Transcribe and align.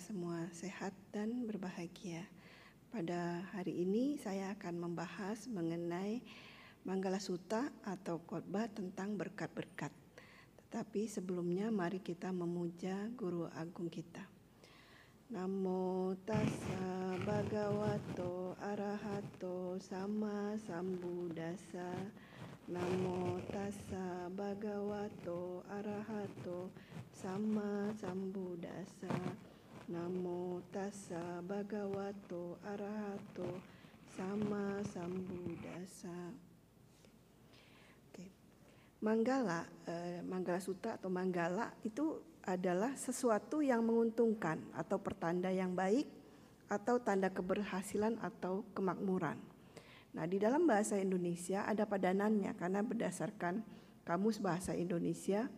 Semua 0.00 0.48
sehat 0.56 0.96
dan 1.12 1.44
berbahagia. 1.44 2.24
Pada 2.88 3.44
hari 3.52 3.84
ini 3.84 4.16
saya 4.16 4.56
akan 4.56 4.88
membahas 4.88 5.44
mengenai 5.44 6.24
Manggala 6.88 7.20
Sutta 7.20 7.68
atau 7.84 8.24
khotbah 8.24 8.64
tentang 8.72 9.20
berkat-berkat. 9.20 9.92
Tetapi 10.56 11.04
sebelumnya 11.04 11.68
mari 11.68 12.00
kita 12.00 12.32
memuja 12.32 13.12
guru 13.12 13.44
agung 13.52 13.92
kita. 13.92 14.24
Namo 15.36 16.16
tassa 16.24 17.20
bhagavato 17.20 18.56
arahato 18.56 19.76
sama 19.84 20.56
sambuddhasa. 20.64 21.92
Namo 22.72 23.36
tassa 23.52 24.32
bhagavato 24.32 25.60
arahato 25.68 26.72
sama 27.12 27.92
sambuddhasa. 28.00 29.49
Namo 29.90 30.62
tassa 30.70 31.42
bhagavato 31.42 32.62
arahato 32.62 33.58
sama 34.06 34.78
sambuddhasa. 34.86 36.30
Oke. 38.06 38.30
Manggala, 39.02 39.66
eh, 39.90 40.22
Manggala 40.22 40.62
Sutta 40.62 40.94
atau 40.94 41.10
Manggala 41.10 41.74
itu 41.82 42.22
adalah 42.46 42.94
sesuatu 42.94 43.66
yang 43.66 43.82
menguntungkan 43.82 44.62
atau 44.78 45.02
pertanda 45.02 45.50
yang 45.50 45.74
baik 45.74 46.06
atau 46.70 47.02
tanda 47.02 47.26
keberhasilan 47.26 48.14
atau 48.22 48.62
kemakmuran. 48.78 49.42
Nah, 50.14 50.22
di 50.30 50.38
dalam 50.38 50.70
bahasa 50.70 51.02
Indonesia 51.02 51.66
ada 51.66 51.82
padanannya 51.82 52.54
karena 52.54 52.86
berdasarkan 52.86 53.66
kamus 54.06 54.38
bahasa 54.38 54.70
Indonesia 54.70 55.50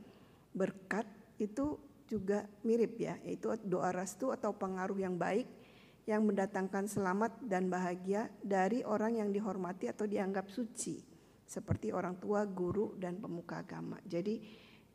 berkat 0.56 1.05
itu 1.36 1.77
juga 2.12 2.44
mirip 2.60 3.00
ya, 3.00 3.16
yaitu 3.24 3.56
doa 3.64 3.88
restu 3.88 4.28
atau 4.28 4.52
pengaruh 4.52 5.00
yang 5.00 5.16
baik 5.16 5.48
yang 6.05 6.27
mendatangkan 6.28 6.91
selamat 6.91 7.41
dan 7.46 7.72
bahagia 7.72 8.28
dari 8.44 8.84
orang 8.84 9.22
yang 9.22 9.30
dihormati 9.32 9.88
atau 9.88 10.04
dianggap 10.04 10.50
suci 10.50 11.00
seperti 11.46 11.92
orang 11.92 12.19
tua, 12.19 12.48
guru 12.48 12.96
dan 12.98 13.20
pemuka 13.20 13.60
agama. 13.60 14.00
Jadi 14.02 14.41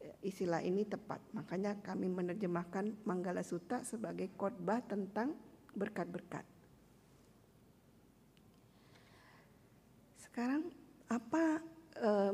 eh, 0.02 0.18
istilah 0.26 0.60
ini 0.66 0.84
tepat. 0.84 1.22
Makanya 1.38 1.80
kami 1.80 2.10
menerjemahkan 2.10 3.06
Manggala 3.06 3.46
Sutta 3.46 3.86
sebagai 3.86 4.34
khotbah 4.34 4.82
tentang 4.84 5.38
berkat-berkat. 5.78 6.44
Sekarang 10.18 10.68
apa 11.08 11.62
eh, 11.98 12.34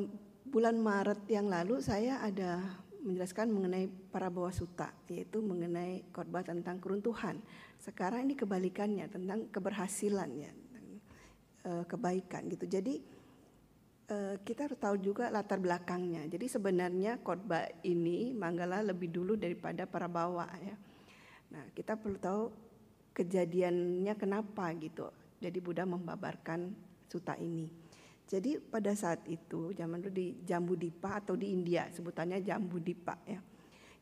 bulan 0.50 0.82
Maret 0.82 1.30
yang 1.30 1.52
lalu 1.52 1.84
saya 1.84 2.24
ada 2.26 2.83
menjelaskan 3.04 3.52
mengenai 3.52 3.86
para 4.10 4.32
bawah 4.32 4.52
suta 4.56 4.96
yaitu 5.12 5.44
mengenai 5.44 6.08
khotbah 6.16 6.42
tentang 6.42 6.80
keruntuhan. 6.80 7.44
Sekarang 7.76 8.24
ini 8.24 8.40
kebalikannya 8.40 9.12
tentang 9.12 9.52
keberhasilan 9.52 10.30
ya, 10.40 10.52
eh, 11.68 11.84
kebaikan 11.84 12.48
gitu. 12.48 12.66
Jadi 12.66 12.96
eh, 14.08 14.36
kita 14.40 14.72
harus 14.72 14.80
tahu 14.80 14.96
juga 15.04 15.28
latar 15.28 15.60
belakangnya. 15.60 16.28
Jadi 16.32 16.48
sebenarnya 16.48 17.20
khotbah 17.20 17.68
ini 17.84 18.32
Manggala 18.32 18.80
lebih 18.80 19.12
dulu 19.12 19.36
daripada 19.36 19.84
para 19.84 20.08
bawah 20.08 20.48
ya. 20.64 20.76
Nah 21.52 21.70
kita 21.76 22.00
perlu 22.00 22.18
tahu 22.18 22.44
kejadiannya 23.14 24.14
kenapa 24.16 24.72
gitu. 24.80 25.12
Jadi 25.44 25.60
Buddha 25.60 25.84
membabarkan 25.84 26.72
suta 27.12 27.36
ini. 27.36 27.83
Jadi 28.24 28.58
pada 28.58 28.96
saat 28.96 29.28
itu 29.28 29.76
zaman 29.76 30.00
dulu 30.00 30.14
di 30.16 30.28
Jambu 30.48 30.74
Dipa 30.80 31.20
atau 31.20 31.36
di 31.36 31.52
India 31.52 31.92
sebutannya 31.92 32.40
Jambu 32.40 32.80
Dipa 32.80 33.20
ya. 33.28 33.40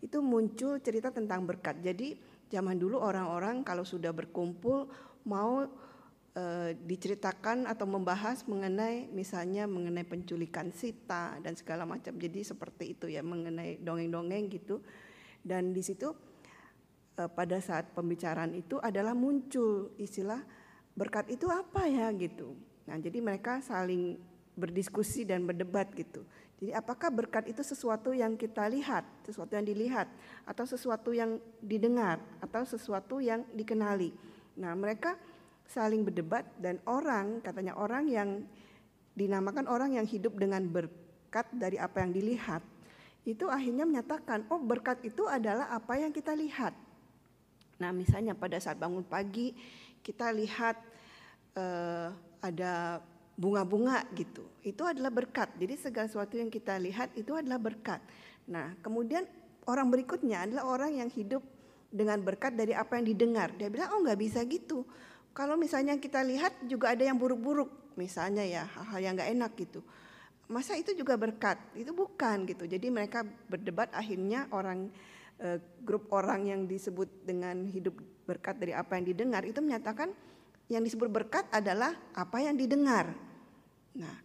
Itu 0.01 0.21
muncul 0.21 0.81
cerita 0.81 1.13
tentang 1.13 1.45
berkat. 1.45 1.81
Jadi 1.81 2.17
zaman 2.49 2.77
dulu 2.77 3.01
orang-orang 3.01 3.61
kalau 3.65 3.85
sudah 3.85 4.13
berkumpul 4.13 4.89
mau 5.25 5.65
e, 6.33 6.73
diceritakan 6.73 7.69
atau 7.69 7.85
membahas 7.85 8.45
mengenai 8.49 9.09
misalnya 9.13 9.69
mengenai 9.69 10.05
penculikan 10.05 10.73
Sita 10.73 11.37
dan 11.41 11.53
segala 11.57 11.85
macam. 11.85 12.17
Jadi 12.17 12.41
seperti 12.41 12.97
itu 12.97 13.09
ya 13.09 13.21
mengenai 13.21 13.81
dongeng-dongeng 13.81 14.49
gitu. 14.53 14.81
Dan 15.41 15.73
di 15.73 15.81
situ 15.85 16.13
e, 17.17 17.21
pada 17.25 17.57
saat 17.61 17.93
pembicaraan 17.93 18.53
itu 18.57 18.77
adalah 18.81 19.13
muncul 19.13 19.93
istilah 20.01 20.41
berkat 20.95 21.29
itu 21.33 21.45
apa 21.49 21.87
ya 21.87 22.09
gitu 22.15 22.70
Nah, 22.89 22.97
jadi 22.97 23.21
mereka 23.21 23.61
saling 23.61 24.17
berdiskusi 24.57 25.23
dan 25.23 25.47
berdebat 25.47 25.89
gitu. 25.95 26.25
Jadi 26.61 26.77
apakah 26.77 27.09
berkat 27.09 27.49
itu 27.49 27.65
sesuatu 27.65 28.13
yang 28.13 28.37
kita 28.37 28.69
lihat, 28.69 29.01
sesuatu 29.25 29.57
yang 29.57 29.65
dilihat, 29.65 30.05
atau 30.45 30.61
sesuatu 30.69 31.09
yang 31.09 31.41
didengar, 31.57 32.21
atau 32.37 32.61
sesuatu 32.61 33.17
yang 33.17 33.41
dikenali. 33.57 34.13
Nah, 34.61 34.77
mereka 34.77 35.17
saling 35.65 36.05
berdebat 36.05 36.45
dan 36.61 36.77
orang, 36.85 37.41
katanya 37.41 37.73
orang 37.81 38.05
yang 38.05 38.29
dinamakan 39.17 39.65
orang 39.65 39.97
yang 39.97 40.05
hidup 40.05 40.37
dengan 40.37 40.61
berkat 40.69 41.49
dari 41.49 41.81
apa 41.81 42.05
yang 42.05 42.13
dilihat, 42.13 42.61
itu 43.25 43.49
akhirnya 43.49 43.85
menyatakan, 43.89 44.45
oh 44.53 44.61
berkat 44.61 45.01
itu 45.01 45.25
adalah 45.25 45.73
apa 45.73 45.97
yang 45.97 46.13
kita 46.13 46.37
lihat. 46.37 46.77
Nah, 47.81 47.89
misalnya 47.89 48.37
pada 48.37 48.61
saat 48.61 48.77
bangun 48.77 49.01
pagi 49.01 49.53
kita 50.05 50.29
lihat 50.29 50.77
uh, 51.57 52.13
ada 52.41 52.99
bunga-bunga 53.37 54.05
gitu. 54.17 54.43
Itu 54.61 54.83
adalah 54.85 55.09
berkat. 55.09 55.53
Jadi 55.57 55.73
segala 55.79 56.05
sesuatu 56.09 56.35
yang 56.35 56.51
kita 56.51 56.77
lihat 56.77 57.13
itu 57.17 57.33
adalah 57.33 57.57
berkat. 57.57 58.01
Nah, 58.49 58.75
kemudian 58.83 59.25
orang 59.65 59.87
berikutnya 59.89 60.45
adalah 60.45 60.67
orang 60.67 61.01
yang 61.01 61.09
hidup 61.09 61.41
dengan 61.91 62.19
berkat 62.21 62.57
dari 62.57 62.73
apa 62.77 62.97
yang 62.97 63.05
didengar. 63.09 63.53
Dia 63.55 63.71
bilang, 63.71 63.93
oh 63.95 63.99
nggak 64.01 64.19
bisa 64.19 64.41
gitu. 64.45 64.83
Kalau 65.31 65.55
misalnya 65.55 65.95
kita 65.95 66.21
lihat 66.27 66.67
juga 66.67 66.91
ada 66.91 67.07
yang 67.07 67.15
buruk-buruk, 67.15 67.95
misalnya 67.95 68.43
ya 68.43 68.67
hal-hal 68.67 68.99
yang 68.99 69.13
nggak 69.15 69.31
enak 69.31 69.51
gitu. 69.55 69.79
Masa 70.51 70.75
itu 70.75 70.91
juga 70.91 71.15
berkat? 71.15 71.55
Itu 71.71 71.95
bukan 71.95 72.43
gitu. 72.43 72.67
Jadi 72.67 72.91
mereka 72.91 73.23
berdebat 73.47 73.87
akhirnya 73.95 74.51
orang 74.51 74.91
eh, 75.39 75.63
grup 75.79 76.11
orang 76.11 76.51
yang 76.51 76.61
disebut 76.67 77.07
dengan 77.23 77.63
hidup 77.71 77.95
berkat 78.27 78.59
dari 78.59 78.75
apa 78.75 78.99
yang 78.99 79.07
didengar 79.07 79.47
itu 79.47 79.63
menyatakan 79.63 80.11
yang 80.71 80.87
disebut 80.87 81.11
berkat 81.11 81.43
adalah 81.51 81.91
apa 82.15 82.37
yang 82.39 82.55
didengar. 82.55 83.11
Nah, 83.91 84.15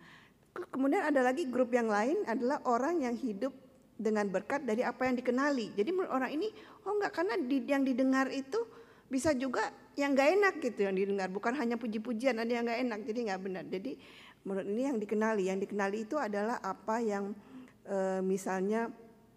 kemudian 0.70 1.02
ada 1.02 1.26
lagi 1.26 1.50
grup 1.50 1.74
yang 1.74 1.90
lain 1.90 2.22
adalah 2.22 2.62
orang 2.70 3.02
yang 3.02 3.18
hidup 3.18 3.50
dengan 3.98 4.30
berkat 4.30 4.62
dari 4.62 4.86
apa 4.86 5.10
yang 5.10 5.18
dikenali. 5.18 5.74
Jadi 5.74 5.90
menurut 5.90 6.14
orang 6.14 6.30
ini, 6.30 6.46
oh 6.86 6.94
enggak 6.94 7.18
karena 7.18 7.34
di, 7.34 7.58
yang 7.66 7.82
didengar 7.82 8.30
itu 8.30 8.62
bisa 9.10 9.34
juga 9.34 9.74
yang 9.98 10.14
enggak 10.14 10.28
enak 10.38 10.54
gitu 10.62 10.86
yang 10.86 10.94
didengar, 10.94 11.26
bukan 11.34 11.58
hanya 11.58 11.74
puji-pujian 11.74 12.38
ada 12.38 12.52
yang 12.52 12.62
enggak 12.62 12.80
enak, 12.86 13.00
jadi 13.10 13.18
enggak 13.26 13.40
benar. 13.42 13.64
Jadi 13.66 13.92
menurut 14.46 14.66
ini 14.70 14.82
yang 14.86 14.98
dikenali, 15.02 15.42
yang 15.50 15.58
dikenali 15.58 15.98
itu 16.06 16.14
adalah 16.14 16.62
apa 16.62 17.02
yang 17.02 17.34
e, 17.82 18.22
misalnya 18.22 18.86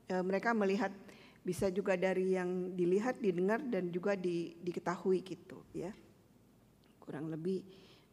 e, 0.06 0.16
mereka 0.22 0.54
melihat 0.54 0.94
bisa 1.42 1.74
juga 1.74 1.98
dari 1.98 2.38
yang 2.38 2.78
dilihat, 2.78 3.18
didengar 3.18 3.58
dan 3.66 3.90
juga 3.90 4.14
di, 4.14 4.54
diketahui 4.62 5.24
gitu 5.26 5.64
ya 5.74 5.90
kurang 7.10 7.34
lebih 7.34 7.66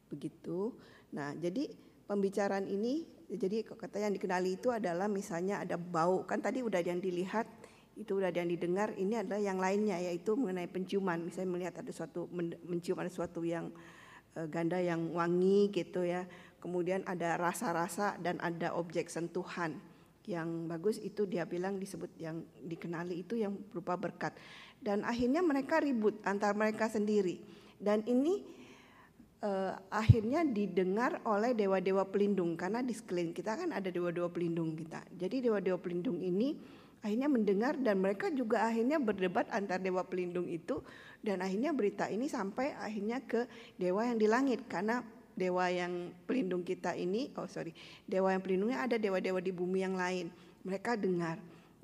begitu. 0.08 0.72
Nah, 1.12 1.36
jadi 1.36 1.68
pembicaraan 2.08 2.64
ini 2.64 3.04
jadi 3.28 3.66
kata 3.66 4.00
yang 4.00 4.16
dikenali 4.16 4.56
itu 4.56 4.72
adalah 4.72 5.10
misalnya 5.10 5.60
ada 5.60 5.76
bau. 5.76 6.24
Kan 6.24 6.40
tadi 6.40 6.64
udah 6.64 6.80
yang 6.80 7.04
dilihat 7.04 7.44
itu 7.98 8.16
udah 8.16 8.32
yang 8.32 8.48
didengar 8.48 8.94
ini 8.94 9.20
adalah 9.20 9.42
yang 9.42 9.58
lainnya 9.58 10.00
yaitu 10.00 10.38
mengenai 10.38 10.70
penciuman. 10.70 11.20
Misalnya 11.20 11.50
melihat 11.52 11.74
ada 11.82 11.92
suatu 11.92 12.30
mencium 12.64 12.96
ada 13.02 13.10
suatu 13.10 13.42
yang 13.42 13.68
e, 14.32 14.46
ganda 14.46 14.78
yang 14.78 15.10
wangi 15.10 15.74
gitu 15.74 16.06
ya. 16.06 16.24
Kemudian 16.62 17.02
ada 17.04 17.34
rasa-rasa 17.34 18.14
dan 18.22 18.38
ada 18.38 18.78
objek 18.78 19.10
sentuhan 19.10 19.76
yang 20.26 20.66
bagus 20.66 20.98
itu 20.98 21.22
dia 21.26 21.46
bilang 21.46 21.78
disebut 21.78 22.10
yang 22.18 22.42
dikenali 22.62 23.26
itu 23.26 23.38
yang 23.42 23.58
berupa 23.74 23.98
berkat. 23.98 24.38
Dan 24.78 25.02
akhirnya 25.02 25.42
mereka 25.42 25.82
ribut 25.82 26.22
antar 26.22 26.54
mereka 26.54 26.86
sendiri. 26.86 27.42
Dan 27.78 28.06
ini 28.06 28.55
uh, 29.42 29.76
akhirnya 29.92 30.46
didengar 30.46 31.20
oleh 31.26 31.52
dewa-dewa 31.52 32.06
pelindung. 32.08 32.54
Karena 32.54 32.80
di 32.80 32.94
sekeliling 32.94 33.34
kita 33.36 33.58
kan 33.58 33.68
ada 33.74 33.88
dewa-dewa 33.90 34.30
pelindung 34.30 34.76
kita. 34.76 35.02
Jadi 35.16 35.44
dewa-dewa 35.44 35.76
pelindung 35.80 36.22
ini 36.22 36.56
akhirnya 37.04 37.28
mendengar 37.28 37.76
dan 37.76 38.00
mereka 38.00 38.32
juga 38.32 38.64
akhirnya 38.66 38.96
berdebat 38.96 39.50
antar 39.52 39.82
dewa 39.82 40.06
pelindung 40.06 40.48
itu. 40.48 40.80
Dan 41.20 41.42
akhirnya 41.42 41.74
berita 41.74 42.06
ini 42.06 42.30
sampai 42.30 42.76
akhirnya 42.78 43.18
ke 43.24 43.44
dewa 43.76 44.06
yang 44.06 44.16
di 44.16 44.26
langit. 44.30 44.64
Karena 44.70 45.02
dewa 45.36 45.68
yang 45.68 46.16
pelindung 46.24 46.64
kita 46.64 46.96
ini 46.96 47.28
oh 47.36 47.44
sorry 47.44 47.76
dewa 48.08 48.32
yang 48.32 48.40
pelindungnya 48.40 48.88
ada 48.88 48.96
dewa-dewa 48.96 49.40
di 49.42 49.52
bumi 49.52 49.84
yang 49.84 49.96
lain. 49.98 50.32
Mereka 50.64 50.96
dengar. 50.96 51.36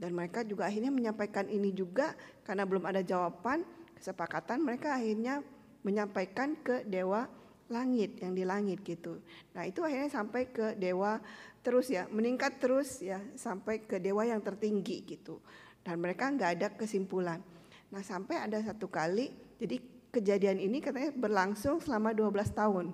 Dan 0.02 0.18
mereka 0.18 0.42
juga 0.42 0.66
akhirnya 0.66 0.90
menyampaikan 0.90 1.46
ini 1.46 1.70
juga 1.70 2.18
karena 2.42 2.66
belum 2.66 2.90
ada 2.90 3.06
jawaban 3.06 3.62
kesepakatan 4.02 4.58
mereka 4.58 4.98
akhirnya 4.98 5.46
menyampaikan 5.86 6.58
ke 6.58 6.82
dewa 6.90 7.30
langit 7.72 8.20
yang 8.20 8.36
di 8.36 8.44
langit 8.44 8.84
gitu. 8.84 9.24
Nah 9.56 9.64
itu 9.64 9.80
akhirnya 9.80 10.12
sampai 10.12 10.52
ke 10.52 10.76
dewa 10.76 11.16
terus 11.64 11.88
ya 11.88 12.04
meningkat 12.12 12.60
terus 12.60 13.00
ya 13.00 13.18
sampai 13.34 13.80
ke 13.82 13.96
dewa 13.96 14.28
yang 14.28 14.44
tertinggi 14.44 15.08
gitu. 15.08 15.40
Dan 15.80 15.98
mereka 16.04 16.28
nggak 16.28 16.50
ada 16.60 16.68
kesimpulan. 16.76 17.40
Nah 17.88 18.04
sampai 18.04 18.38
ada 18.38 18.60
satu 18.60 18.86
kali, 18.86 19.32
jadi 19.56 19.80
kejadian 20.12 20.60
ini 20.60 20.84
katanya 20.84 21.10
berlangsung 21.16 21.80
selama 21.80 22.12
12 22.12 22.52
tahun. 22.52 22.86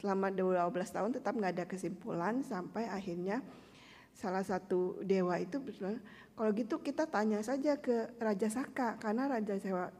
Selama 0.00 0.32
12 0.32 0.72
tahun 0.88 1.10
tetap 1.14 1.36
nggak 1.36 1.52
ada 1.60 1.66
kesimpulan 1.68 2.42
sampai 2.42 2.90
akhirnya 2.90 3.44
salah 4.12 4.44
satu 4.44 5.00
dewa 5.00 5.40
itu 5.40 5.56
kalau 6.32 6.50
gitu 6.52 6.80
kita 6.80 7.08
tanya 7.08 7.40
saja 7.40 7.80
ke 7.80 8.12
Raja 8.20 8.48
Saka 8.48 8.96
karena 9.00 9.28
Raja 9.28 9.56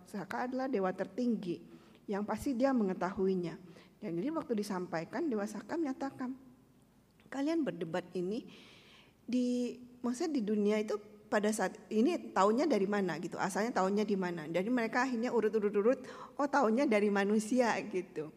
Saka 0.08 0.48
adalah 0.48 0.68
dewa 0.68 0.92
tertinggi 0.92 1.60
yang 2.08 2.24
pasti 2.26 2.56
dia 2.56 2.72
mengetahuinya. 2.72 3.56
Dan 4.02 4.18
jadi 4.18 4.34
waktu 4.34 4.58
disampaikan 4.58 5.30
Dewa 5.30 5.46
Saka 5.46 5.78
menyatakan 5.78 6.34
kalian 7.30 7.62
berdebat 7.62 8.04
ini 8.18 8.42
di 9.22 9.78
maksudnya 10.02 10.36
di 10.36 10.42
dunia 10.42 10.76
itu 10.82 10.98
pada 11.30 11.48
saat 11.48 11.78
ini 11.88 12.34
tahunya 12.34 12.68
dari 12.68 12.84
mana 12.84 13.16
gitu 13.22 13.40
asalnya 13.40 13.72
tahunya 13.72 14.04
di 14.04 14.18
mana. 14.18 14.44
Jadi 14.50 14.68
mereka 14.68 15.06
akhirnya 15.08 15.30
urut-urut-urut 15.32 16.04
oh 16.36 16.48
tahunya 16.50 16.84
dari 16.90 17.08
manusia 17.08 17.72
gitu. 17.88 18.28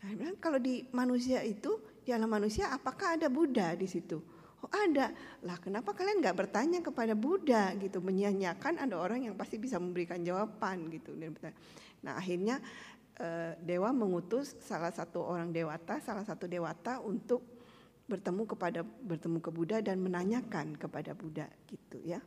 Nah 0.00 0.32
kalau 0.38 0.62
di 0.62 0.86
manusia 0.94 1.42
itu 1.42 1.76
di 2.06 2.14
alam 2.14 2.30
manusia 2.30 2.70
apakah 2.72 3.20
ada 3.20 3.26
Buddha 3.28 3.74
di 3.74 3.84
situ? 3.84 4.16
Oh 4.64 4.70
ada. 4.72 5.12
Lah 5.44 5.60
kenapa 5.60 5.92
kalian 5.92 6.24
nggak 6.24 6.36
bertanya 6.38 6.80
kepada 6.80 7.12
Buddha? 7.12 7.74
gitu. 7.76 8.00
Menyanyikan 8.00 8.80
ada 8.80 8.96
orang 8.96 9.28
yang 9.28 9.34
pasti 9.36 9.60
bisa 9.60 9.76
memberikan 9.76 10.24
jawaban 10.24 10.88
gitu. 10.88 11.12
Nah 11.14 12.14
akhirnya 12.16 12.62
dewa 13.66 13.90
mengutus 13.90 14.54
salah 14.62 14.94
satu 14.94 15.26
orang 15.26 15.50
dewata 15.50 15.98
salah 15.98 16.22
satu 16.22 16.46
dewata 16.46 17.02
untuk 17.02 17.42
bertemu 18.08 18.48
kepada 18.48 18.80
bertemu 18.86 19.38
ke 19.42 19.50
Buddha 19.52 19.78
dan 19.84 20.00
menanyakan 20.00 20.78
kepada 20.78 21.12
Buddha 21.12 21.50
gitu 21.68 21.98
ya. 22.00 22.22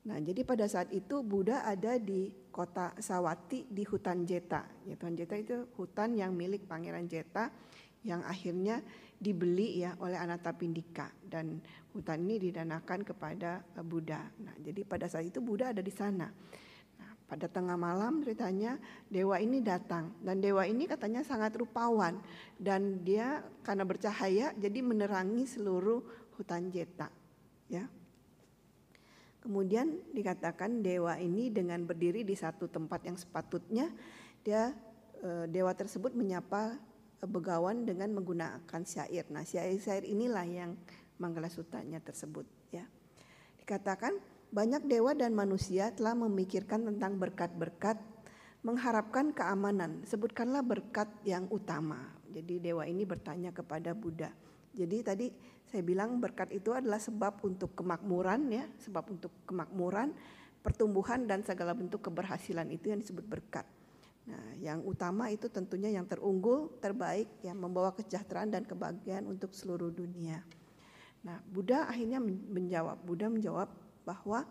Nah, 0.00 0.16
jadi 0.16 0.48
pada 0.48 0.64
saat 0.64 0.88
itu 0.96 1.20
Buddha 1.20 1.60
ada 1.66 2.00
di 2.00 2.32
kota 2.48 2.96
Sawati 2.96 3.68
di 3.68 3.84
hutan 3.84 4.24
Jeta. 4.24 4.64
Ya, 4.88 4.96
hutan 4.96 5.12
Jeta 5.12 5.36
itu 5.36 5.68
hutan 5.76 6.16
yang 6.16 6.32
milik 6.32 6.64
Pangeran 6.64 7.04
Jeta 7.04 7.52
yang 8.00 8.24
akhirnya 8.24 8.80
dibeli 9.20 9.84
ya 9.84 9.92
oleh 10.00 10.16
Anathapindika 10.16 11.12
dan 11.28 11.60
hutan 11.92 12.24
ini 12.24 12.48
didanakan 12.48 13.04
kepada 13.04 13.60
Buddha. 13.84 14.24
Nah, 14.40 14.56
jadi 14.56 14.88
pada 14.88 15.04
saat 15.04 15.28
itu 15.28 15.44
Buddha 15.44 15.76
ada 15.76 15.84
di 15.84 15.92
sana. 15.92 16.32
Pada 17.30 17.46
tengah 17.46 17.78
malam 17.78 18.26
ceritanya 18.26 18.74
dewa 19.06 19.38
ini 19.38 19.62
datang 19.62 20.10
dan 20.18 20.42
dewa 20.42 20.66
ini 20.66 20.90
katanya 20.90 21.22
sangat 21.22 21.54
rupawan 21.54 22.18
dan 22.58 23.06
dia 23.06 23.46
karena 23.62 23.86
bercahaya 23.86 24.50
jadi 24.58 24.82
menerangi 24.82 25.46
seluruh 25.46 26.02
hutan 26.34 26.74
Jeta. 26.74 27.06
Ya. 27.70 27.86
Kemudian 29.38 30.02
dikatakan 30.10 30.82
dewa 30.82 31.22
ini 31.22 31.54
dengan 31.54 31.86
berdiri 31.86 32.26
di 32.26 32.34
satu 32.34 32.66
tempat 32.66 33.06
yang 33.06 33.14
sepatutnya 33.14 33.94
dia 34.42 34.74
e, 35.22 35.46
dewa 35.46 35.70
tersebut 35.70 36.10
menyapa 36.18 36.82
begawan 37.30 37.86
dengan 37.86 38.10
menggunakan 38.10 38.82
syair. 38.82 39.30
Nah, 39.30 39.46
syair-syair 39.46 40.02
inilah 40.02 40.44
yang 40.50 40.74
Manggala 41.20 41.52
Sutanya 41.52 42.00
tersebut 42.00 42.48
ya. 42.72 42.88
Dikatakan 43.60 44.16
banyak 44.50 44.82
dewa 44.86 45.14
dan 45.14 45.30
manusia 45.34 45.94
telah 45.94 46.14
memikirkan 46.18 46.82
tentang 46.82 47.16
berkat-berkat, 47.22 47.98
mengharapkan 48.66 49.30
keamanan. 49.30 50.02
Sebutkanlah 50.02 50.66
berkat 50.66 51.06
yang 51.22 51.46
utama. 51.54 52.10
Jadi 52.30 52.58
dewa 52.58 52.86
ini 52.86 53.06
bertanya 53.06 53.54
kepada 53.54 53.94
Buddha. 53.94 54.30
Jadi 54.70 55.02
tadi 55.02 55.26
saya 55.66 55.82
bilang 55.86 56.18
berkat 56.18 56.50
itu 56.50 56.74
adalah 56.74 56.98
sebab 56.98 57.42
untuk 57.46 57.78
kemakmuran 57.78 58.50
ya, 58.50 58.66
sebab 58.82 59.06
untuk 59.10 59.30
kemakmuran, 59.46 60.14
pertumbuhan 60.62 61.26
dan 61.30 61.46
segala 61.46 61.74
bentuk 61.74 62.02
keberhasilan 62.02 62.66
itu 62.74 62.90
yang 62.90 62.98
disebut 62.98 63.26
berkat. 63.26 63.66
Nah, 64.30 64.46
yang 64.62 64.82
utama 64.86 65.26
itu 65.32 65.50
tentunya 65.50 65.90
yang 65.90 66.06
terunggul, 66.06 66.78
terbaik, 66.78 67.26
yang 67.42 67.58
membawa 67.58 67.90
kesejahteraan 67.94 68.50
dan 68.54 68.62
kebahagiaan 68.62 69.26
untuk 69.26 69.50
seluruh 69.50 69.90
dunia. 69.90 70.42
Nah, 71.26 71.42
Buddha 71.50 71.90
akhirnya 71.90 72.22
menjawab. 72.22 73.02
Buddha 73.02 73.26
menjawab 73.26 73.89
bahwa 74.10 74.42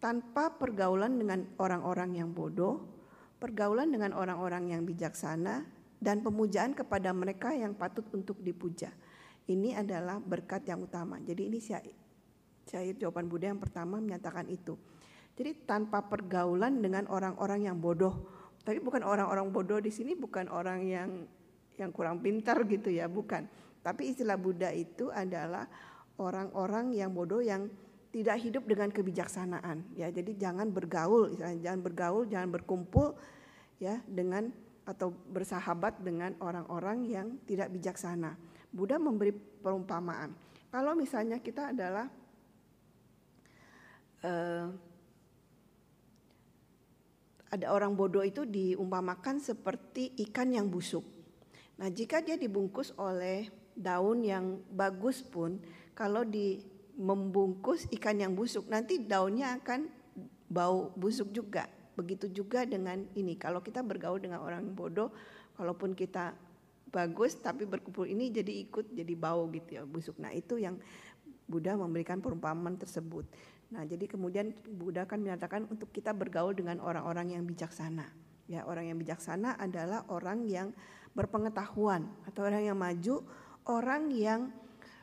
tanpa 0.00 0.56
pergaulan 0.56 1.20
dengan 1.20 1.44
orang-orang 1.60 2.16
yang 2.16 2.32
bodoh, 2.32 2.88
pergaulan 3.36 3.92
dengan 3.92 4.16
orang-orang 4.16 4.72
yang 4.72 4.88
bijaksana, 4.88 5.68
dan 5.98 6.22
pemujaan 6.24 6.72
kepada 6.72 7.10
mereka 7.10 7.52
yang 7.52 7.74
patut 7.74 8.06
untuk 8.14 8.38
dipuja. 8.40 8.88
Ini 9.44 9.76
adalah 9.76 10.22
berkat 10.22 10.64
yang 10.70 10.86
utama. 10.86 11.18
Jadi 11.20 11.50
ini 11.50 11.58
syair, 11.58 12.94
jawaban 12.96 13.26
Buddha 13.26 13.50
yang 13.52 13.60
pertama 13.60 13.98
menyatakan 13.98 14.46
itu. 14.48 14.78
Jadi 15.34 15.66
tanpa 15.66 16.06
pergaulan 16.06 16.78
dengan 16.78 17.10
orang-orang 17.10 17.66
yang 17.66 17.76
bodoh, 17.78 18.14
tapi 18.62 18.78
bukan 18.78 19.02
orang-orang 19.02 19.50
bodoh 19.50 19.78
di 19.82 19.90
sini 19.90 20.14
bukan 20.14 20.50
orang 20.50 20.80
yang 20.86 21.10
yang 21.78 21.90
kurang 21.94 22.18
pintar 22.22 22.62
gitu 22.66 22.90
ya, 22.90 23.06
bukan. 23.06 23.46
Tapi 23.82 24.14
istilah 24.14 24.34
Buddha 24.34 24.74
itu 24.74 25.10
adalah 25.14 25.66
orang-orang 26.18 26.94
yang 26.94 27.14
bodoh 27.14 27.38
yang 27.38 27.70
tidak 28.08 28.36
hidup 28.40 28.64
dengan 28.64 28.88
kebijaksanaan 28.88 29.84
ya. 29.92 30.08
Jadi 30.08 30.36
jangan 30.40 30.72
bergaul 30.72 31.36
jangan 31.36 31.80
bergaul 31.84 32.24
jangan 32.24 32.48
berkumpul 32.48 33.14
ya 33.78 34.00
dengan 34.08 34.48
atau 34.88 35.12
bersahabat 35.12 36.00
dengan 36.00 36.32
orang-orang 36.40 37.04
yang 37.04 37.26
tidak 37.44 37.68
bijaksana. 37.68 38.32
Buddha 38.72 38.96
memberi 38.96 39.36
perumpamaan. 39.36 40.32
Kalau 40.72 40.96
misalnya 40.96 41.40
kita 41.40 41.76
adalah 41.76 42.08
uh, 44.24 44.66
ada 47.48 47.66
orang 47.72 47.96
bodoh 47.96 48.24
itu 48.24 48.44
diumpamakan 48.44 49.40
seperti 49.40 50.12
ikan 50.28 50.52
yang 50.52 50.68
busuk. 50.68 51.04
Nah, 51.80 51.88
jika 51.88 52.20
dia 52.20 52.36
dibungkus 52.36 52.92
oleh 53.00 53.48
daun 53.72 54.20
yang 54.20 54.60
bagus 54.68 55.24
pun, 55.24 55.56
kalau 55.96 56.28
di 56.28 56.60
membungkus 56.98 57.86
ikan 57.94 58.18
yang 58.18 58.34
busuk, 58.34 58.66
nanti 58.66 58.98
daunnya 58.98 59.54
akan 59.62 59.86
bau 60.50 60.90
busuk 60.98 61.30
juga. 61.30 61.70
Begitu 61.94 62.30
juga 62.30 62.66
dengan 62.66 63.06
ini. 63.14 63.38
Kalau 63.38 63.62
kita 63.62 63.86
bergaul 63.86 64.18
dengan 64.18 64.42
orang 64.42 64.66
bodoh, 64.74 65.14
walaupun 65.54 65.94
kita 65.94 66.34
bagus 66.88 67.36
tapi 67.36 67.68
berkumpul 67.68 68.08
ini 68.08 68.32
jadi 68.32 68.64
ikut 68.64 68.96
jadi 68.96 69.14
bau 69.14 69.46
gitu 69.54 69.78
ya 69.78 69.82
busuk. 69.86 70.18
Nah, 70.18 70.34
itu 70.34 70.58
yang 70.58 70.80
Buddha 71.48 71.78
memberikan 71.78 72.20
perumpamaan 72.20 72.76
tersebut. 72.76 73.24
Nah, 73.72 73.84
jadi 73.84 74.04
kemudian 74.08 74.52
Buddha 74.68 75.04
kan 75.04 75.20
menyatakan 75.20 75.68
untuk 75.68 75.92
kita 75.92 76.12
bergaul 76.12 76.52
dengan 76.52 76.80
orang-orang 76.80 77.36
yang 77.36 77.44
bijaksana. 77.44 78.04
Ya, 78.48 78.64
orang 78.64 78.88
yang 78.88 78.96
bijaksana 78.96 79.60
adalah 79.60 80.08
orang 80.08 80.48
yang 80.48 80.72
berpengetahuan 81.12 82.08
atau 82.24 82.48
orang 82.48 82.64
yang 82.64 82.78
maju, 82.80 83.24
orang 83.68 84.08
yang 84.08 84.48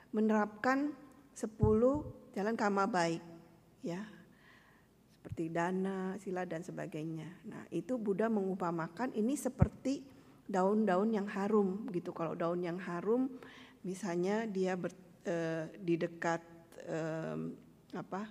menerapkan 0.09 0.97
sepuluh 1.35 2.07
jalan 2.31 2.55
karma 2.55 2.87
baik 2.87 3.21
ya 3.83 4.07
seperti 5.25 5.49
dana, 5.49 6.13
sila 6.21 6.45
dan 6.45 6.61
sebagainya. 6.61 7.25
Nah, 7.49 7.65
itu 7.73 7.97
Buddha 7.97 8.29
mengupamakan 8.29 9.09
ini 9.17 9.33
seperti 9.33 10.05
daun-daun 10.45 11.09
yang 11.09 11.25
harum 11.25 11.89
gitu. 11.89 12.13
Kalau 12.13 12.37
daun 12.37 12.61
yang 12.61 12.77
harum 12.77 13.33
misalnya 13.81 14.45
dia 14.45 14.77
ber, 14.77 14.93
eh, 15.25 15.65
di 15.81 15.97
dekat 15.97 16.45
eh, 16.85 17.41
apa 17.97 18.21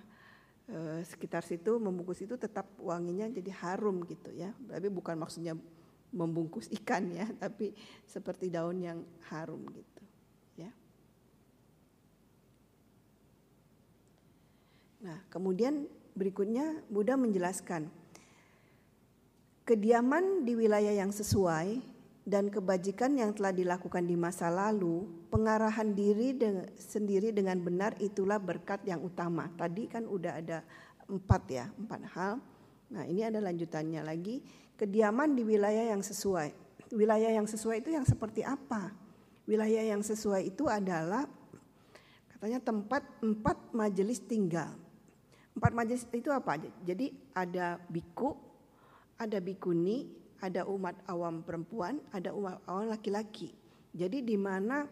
eh, 0.71 1.03
sekitar 1.03 1.43
situ 1.43 1.75
membungkus 1.83 2.23
itu 2.23 2.39
tetap 2.39 2.71
wanginya 2.79 3.27
jadi 3.27 3.51
harum 3.59 4.07
gitu 4.07 4.31
ya. 4.31 4.55
Tapi 4.55 4.87
bukan 4.87 5.19
maksudnya 5.19 5.51
membungkus 6.15 6.71
ikan 6.79 7.11
ya, 7.11 7.27
tapi 7.43 7.75
seperti 8.07 8.47
daun 8.47 8.79
yang 8.79 9.03
harum 9.27 9.67
gitu. 9.67 9.94
Nah, 15.03 15.19
kemudian 15.27 15.89
berikutnya 16.15 16.85
Buddha 16.87 17.19
menjelaskan 17.19 17.91
kediaman 19.65 20.45
di 20.45 20.53
wilayah 20.53 20.93
yang 20.93 21.09
sesuai 21.09 21.81
dan 22.25 22.49
kebajikan 22.49 23.13
yang 23.17 23.37
telah 23.37 23.53
dilakukan 23.53 24.01
di 24.01 24.17
masa 24.17 24.49
lalu, 24.49 25.05
pengarahan 25.29 25.93
diri 25.93 26.33
de 26.33 26.69
sendiri 26.73 27.29
dengan 27.29 27.61
benar 27.61 27.93
itulah 28.01 28.41
berkat 28.41 28.81
yang 28.85 29.01
utama. 29.05 29.45
Tadi 29.53 29.85
kan 29.85 30.09
udah 30.09 30.41
ada 30.41 30.65
empat 31.05 31.43
ya, 31.49 31.65
empat 31.77 32.01
hal. 32.17 32.41
Nah 32.89 33.03
ini 33.05 33.21
ada 33.21 33.37
lanjutannya 33.41 34.01
lagi, 34.01 34.41
kediaman 34.73 35.37
di 35.37 35.45
wilayah 35.45 35.93
yang 35.93 36.01
sesuai. 36.01 36.49
Wilayah 36.93 37.33
yang 37.33 37.45
sesuai 37.45 37.85
itu 37.85 37.93
yang 37.93 38.05
seperti 38.05 38.41
apa? 38.41 38.93
Wilayah 39.45 39.93
yang 39.93 40.01
sesuai 40.01 40.49
itu 40.49 40.65
adalah 40.65 41.29
katanya 42.33 42.61
tempat 42.61 43.05
empat 43.21 43.73
majelis 43.73 44.21
tinggal. 44.21 44.84
Empat 45.55 45.71
majelis 45.71 46.03
itu 46.11 46.29
apa? 46.35 46.59
Jadi 46.83 47.15
ada 47.31 47.79
biku, 47.87 48.35
ada 49.15 49.39
bikuni, 49.39 50.11
ada 50.43 50.67
umat 50.67 50.99
awam 51.07 51.41
perempuan, 51.41 52.03
ada 52.11 52.35
umat 52.35 52.59
awam 52.67 52.91
laki-laki. 52.91 53.55
Jadi 53.95 54.19
di 54.19 54.35
mana 54.35 54.83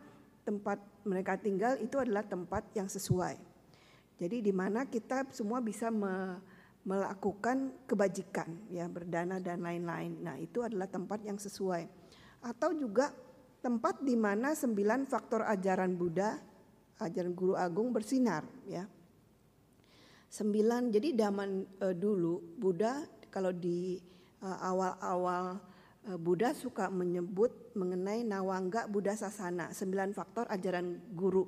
tempat 0.48 0.80
mereka 1.04 1.36
tinggal 1.36 1.76
itu 1.84 2.00
adalah 2.00 2.24
tempat 2.24 2.72
yang 2.76 2.88
sesuai. 2.88 3.36
Jadi 4.16 4.40
di 4.40 4.56
mana 4.56 4.88
kita 4.88 5.28
semua 5.36 5.60
bisa 5.60 5.92
me, 5.92 6.40
melakukan 6.88 7.76
kebajikan 7.88 8.48
ya 8.72 8.88
berdana 8.88 9.44
dan 9.44 9.64
lain-lain. 9.64 10.20
Nah, 10.24 10.36
itu 10.40 10.64
adalah 10.64 10.88
tempat 10.88 11.24
yang 11.28 11.40
sesuai. 11.40 11.88
Atau 12.44 12.76
juga 12.76 13.12
tempat 13.64 14.04
di 14.04 14.16
mana 14.20 14.56
sembilan 14.56 15.08
faktor 15.08 15.48
ajaran 15.48 15.96
Buddha, 15.96 16.40
ajaran 17.00 17.32
guru 17.36 17.56
agung 17.56 17.92
bersinar 17.96 18.44
ya. 18.68 18.88
Sembilan, 20.34 20.90
jadi 20.90 21.14
zaman 21.14 21.78
uh, 21.86 21.94
dulu 21.94 22.58
Buddha 22.58 23.06
kalau 23.30 23.54
di 23.54 24.02
uh, 24.42 24.58
awal-awal 24.66 25.62
uh, 26.10 26.18
Buddha 26.18 26.58
suka 26.58 26.90
menyebut 26.90 27.78
mengenai 27.78 28.26
Nawangga 28.26 28.90
Buddha 28.90 29.14
Sasana, 29.14 29.70
sembilan 29.70 30.10
faktor 30.18 30.50
ajaran 30.50 31.14
guru, 31.14 31.46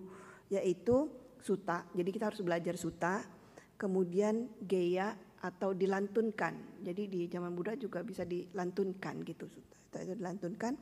yaitu 0.53 1.09
suta. 1.41 1.81
Jadi 1.97 2.13
kita 2.13 2.29
harus 2.29 2.45
belajar 2.45 2.77
suta, 2.77 3.25
kemudian 3.73 4.53
geya 4.61 5.17
atau 5.41 5.73
dilantunkan. 5.73 6.85
Jadi 6.85 7.09
di 7.09 7.21
zaman 7.25 7.57
Buddha 7.57 7.73
juga 7.73 8.05
bisa 8.05 8.21
dilantunkan 8.21 9.25
gitu 9.25 9.49
suta. 9.49 9.81
Itu, 9.81 10.13
dilantunkan. 10.13 10.77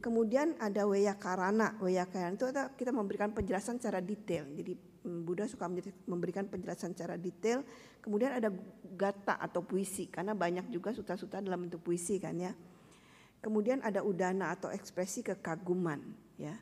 Kemudian 0.00 0.56
ada 0.56 0.88
weya 0.88 1.20
karana. 1.20 1.76
Weya 1.84 2.08
karana 2.08 2.32
itu 2.32 2.48
kita 2.80 2.96
memberikan 2.96 3.36
penjelasan 3.36 3.76
secara 3.76 4.00
detail. 4.00 4.48
Jadi 4.56 4.91
Buddha 5.02 5.50
suka 5.50 5.66
memberikan 6.06 6.46
penjelasan 6.46 6.94
secara 6.94 7.18
detail. 7.18 7.66
Kemudian 7.98 8.38
ada 8.38 8.54
gata 8.94 9.34
atau 9.34 9.66
puisi 9.66 10.06
karena 10.06 10.34
banyak 10.34 10.70
juga 10.70 10.94
suta-suta 10.94 11.42
dalam 11.42 11.66
bentuk 11.66 11.82
puisi 11.82 12.22
kan 12.22 12.38
ya. 12.38 12.54
Kemudian 13.42 13.82
ada 13.82 14.06
udana 14.06 14.54
atau 14.54 14.70
ekspresi 14.70 15.26
kekaguman 15.26 15.98
ya. 16.38 16.54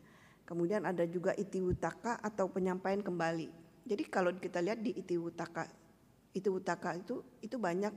Kemudian 0.49 0.89
ada 0.89 1.05
juga 1.05 1.37
itiwutaka 1.37 2.19
atau 2.25 2.49
penyampaian 2.49 3.05
kembali. 3.05 3.53
Jadi 3.85 4.03
kalau 4.09 4.33
kita 4.35 4.65
lihat 4.65 4.81
di 4.81 4.97
itiwutaka 4.97 5.69
itiwutaka 6.33 6.97
itu 6.97 7.23
itu 7.45 7.61
banyak 7.61 7.93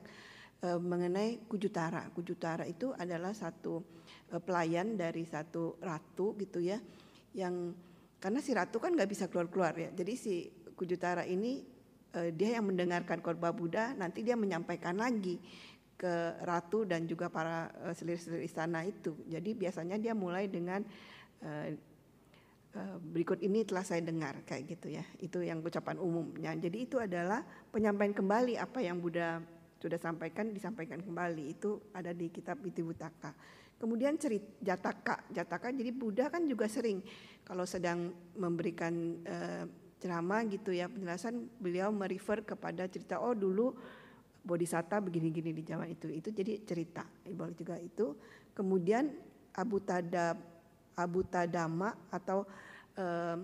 e, 0.60 0.68
mengenai 0.76 1.48
kujutara. 1.48 2.12
Kujutara 2.12 2.68
itu 2.68 2.92
adalah 2.94 3.32
satu 3.32 3.82
e, 4.28 4.36
pelayan 4.44 5.00
dari 5.00 5.24
satu 5.24 5.80
ratu 5.80 6.36
gitu 6.36 6.60
ya 6.60 6.78
yang 7.34 7.74
karena 8.24 8.40
si 8.40 8.56
ratu 8.56 8.80
kan 8.80 8.96
nggak 8.96 9.12
bisa 9.12 9.28
keluar-keluar 9.28 9.76
ya. 9.76 9.90
Jadi 9.92 10.14
si 10.16 10.48
Kujutara 10.80 11.28
ini 11.28 11.60
uh, 12.16 12.32
dia 12.32 12.56
yang 12.56 12.72
mendengarkan 12.72 13.20
khotbah 13.20 13.52
Buddha, 13.52 13.92
nanti 14.00 14.24
dia 14.24 14.40
menyampaikan 14.40 14.96
lagi 14.96 15.44
ke 16.00 16.40
ratu 16.48 16.88
dan 16.88 17.04
juga 17.04 17.28
para 17.28 17.68
uh, 17.84 17.92
selir-selir 17.92 18.48
istana 18.48 18.88
itu. 18.88 19.12
Jadi 19.28 19.60
biasanya 19.60 20.00
dia 20.00 20.16
mulai 20.16 20.48
dengan 20.48 20.88
uh, 21.44 21.68
berikut 23.12 23.44
ini 23.44 23.68
telah 23.68 23.84
saya 23.84 24.00
dengar 24.00 24.40
kayak 24.48 24.72
gitu 24.72 24.88
ya. 24.96 25.04
Itu 25.20 25.44
yang 25.44 25.60
ucapan 25.60 26.00
umumnya. 26.00 26.56
Jadi 26.56 26.88
itu 26.88 27.04
adalah 27.04 27.44
penyampaian 27.76 28.16
kembali 28.16 28.56
apa 28.56 28.80
yang 28.80 29.04
Buddha 29.04 29.44
sudah 29.84 30.00
sampaikan 30.00 30.56
disampaikan 30.56 31.04
kembali. 31.04 31.52
Itu 31.52 31.92
ada 31.92 32.16
di 32.16 32.32
kitab 32.32 32.64
Itibutaka. 32.64 33.36
Kemudian 33.84 34.16
cerita 34.16 34.48
jataka, 34.64 35.28
jataka 35.28 35.68
jadi 35.76 35.92
Buddha 35.92 36.32
kan 36.32 36.48
juga 36.48 36.72
sering. 36.72 37.04
Kalau 37.44 37.68
sedang 37.68 38.16
memberikan 38.32 39.20
uh, 39.28 39.68
ceramah 40.00 40.48
gitu 40.48 40.72
ya 40.72 40.88
penjelasan 40.88 41.52
beliau 41.60 41.92
merefer 41.92 42.48
kepada 42.48 42.88
cerita 42.88 43.20
oh 43.20 43.36
dulu 43.36 43.76
bodhisatta 44.40 45.04
begini-gini 45.04 45.52
di 45.52 45.68
zaman 45.68 46.00
itu. 46.00 46.08
Itu 46.08 46.32
jadi 46.32 46.64
cerita 46.64 47.04
boleh 47.28 47.52
juga 47.60 47.76
itu. 47.76 48.16
Kemudian 48.56 49.12
abu 49.52 49.84
tada 49.84 50.40
abu 50.96 51.28
tadama 51.28 51.92
atau 52.08 52.48
um, 52.96 53.38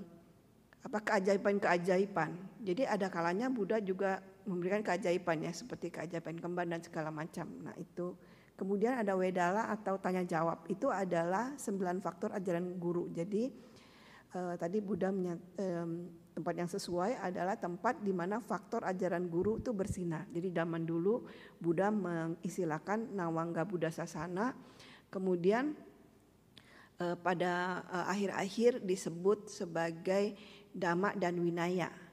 apa 0.79 0.99
keajaiban-keajaiban. 1.03 2.31
Jadi 2.63 2.87
ada 2.87 3.11
kalanya 3.11 3.51
Buddha 3.51 3.83
juga 3.83 4.23
memberikan 4.47 4.79
keajaiban 4.87 5.43
ya 5.43 5.51
seperti 5.51 5.91
keajaiban 5.91 6.39
kembar 6.39 6.63
dan 6.63 6.79
segala 6.79 7.11
macam. 7.11 7.43
Nah 7.59 7.75
itu 7.75 8.15
Kemudian 8.59 8.99
ada 8.99 9.15
wedala 9.15 9.71
atau 9.71 9.95
tanya 10.03 10.27
jawab. 10.27 10.67
Itu 10.67 10.91
adalah 10.91 11.55
sembilan 11.55 12.03
faktor 12.03 12.35
ajaran 12.35 12.75
guru. 12.75 13.07
Jadi 13.07 13.47
uh, 14.35 14.59
tadi 14.59 14.83
Buddha 14.83 15.15
menyat, 15.15 15.39
um, 15.63 16.11
tempat 16.35 16.55
yang 16.59 16.67
sesuai 16.67 17.23
adalah 17.23 17.55
tempat 17.55 18.03
di 18.03 18.11
mana 18.11 18.43
faktor 18.43 18.83
ajaran 18.83 19.31
guru 19.31 19.63
itu 19.63 19.71
bersinar. 19.71 20.27
Jadi 20.27 20.51
zaman 20.51 20.83
dulu 20.83 21.23
Buddha 21.55 21.87
mengistilahkan 21.87 23.15
Nawangga 23.15 23.63
Buddha 23.63 23.87
Sasana. 23.95 24.51
Kemudian 25.07 25.71
uh, 26.99 27.15
pada 27.15 27.79
akhir-akhir 28.11 28.83
uh, 28.83 28.83
disebut 28.83 29.47
sebagai 29.47 30.35
Dhamma 30.75 31.15
dan 31.15 31.39
Winaya 31.39 32.08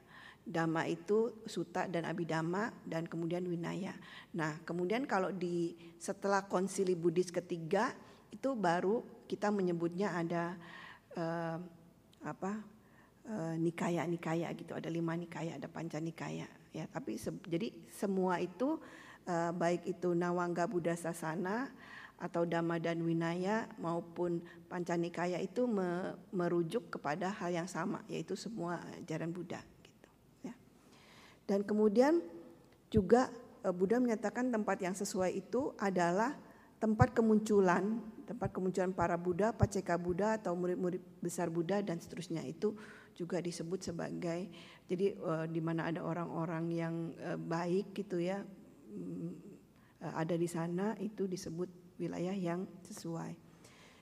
Dhamma 0.46 0.86
itu 0.86 1.42
Suta 1.42 1.90
dan 1.90 2.06
Abhidhamma 2.06 2.70
dan 2.86 3.10
kemudian 3.10 3.42
Winaya. 3.50 3.98
Nah, 4.30 4.62
kemudian 4.62 5.02
kalau 5.02 5.34
di 5.34 5.74
setelah 5.98 6.46
konsili 6.46 6.94
Buddhis 6.94 7.34
ketiga 7.34 7.90
itu 8.30 8.54
baru 8.54 9.02
kita 9.26 9.50
menyebutnya 9.50 10.14
ada 10.14 10.54
uh, 11.18 11.58
apa 12.22 12.62
uh, 13.26 13.54
nikaya 13.58 14.06
nikaya 14.06 14.46
gitu. 14.54 14.70
Ada 14.78 14.86
lima 14.86 15.18
nikaya, 15.18 15.58
ada 15.58 15.66
panca 15.66 15.98
nikaya. 15.98 16.46
Ya, 16.70 16.86
tapi 16.86 17.18
se 17.18 17.34
jadi 17.50 17.74
semua 17.90 18.38
itu 18.38 18.78
uh, 19.26 19.50
baik 19.50 19.82
itu 19.82 20.14
Nawangga 20.14 20.70
Buddha 20.70 20.94
Sasana 20.94 21.74
atau 22.16 22.48
Dhamma 22.48 22.80
dan 22.80 23.02
Winaya 23.04 23.68
maupun 23.76 24.40
Pancanikaya 24.70 25.36
itu 25.42 25.68
me 25.68 26.16
merujuk 26.32 26.88
kepada 26.88 27.28
hal 27.28 27.52
yang 27.52 27.68
sama 27.68 28.00
yaitu 28.08 28.38
semua 28.38 28.80
ajaran 29.02 29.34
Buddha. 29.34 29.60
Dan 31.46 31.62
kemudian 31.62 32.20
juga 32.90 33.30
eh, 33.62 33.72
Buddha 33.72 34.02
menyatakan 34.02 34.50
tempat 34.50 34.82
yang 34.82 34.94
sesuai 34.98 35.32
itu 35.32 35.72
adalah 35.78 36.34
tempat 36.76 37.16
kemunculan, 37.16 38.04
tempat 38.28 38.52
kemunculan 38.52 38.92
para 38.92 39.16
Buddha, 39.16 39.54
Paceka 39.54 39.96
Buddha 39.96 40.36
atau 40.36 40.52
murid-murid 40.52 41.00
besar 41.24 41.48
Buddha 41.48 41.80
dan 41.80 42.02
seterusnya 42.02 42.44
itu 42.44 42.76
juga 43.16 43.40
disebut 43.40 43.80
sebagai 43.80 44.52
jadi 44.86 45.16
eh, 45.16 45.46
di 45.48 45.60
mana 45.62 45.88
ada 45.88 46.04
orang-orang 46.04 46.64
yang 46.74 46.94
eh, 47.16 47.38
baik 47.40 47.96
gitu 47.96 48.20
ya 48.20 48.44
mm, 48.92 49.56
ada 50.02 50.36
di 50.36 50.44
sana 50.44 50.92
itu 51.00 51.24
disebut 51.24 51.96
wilayah 51.96 52.36
yang 52.36 52.68
sesuai. 52.84 53.32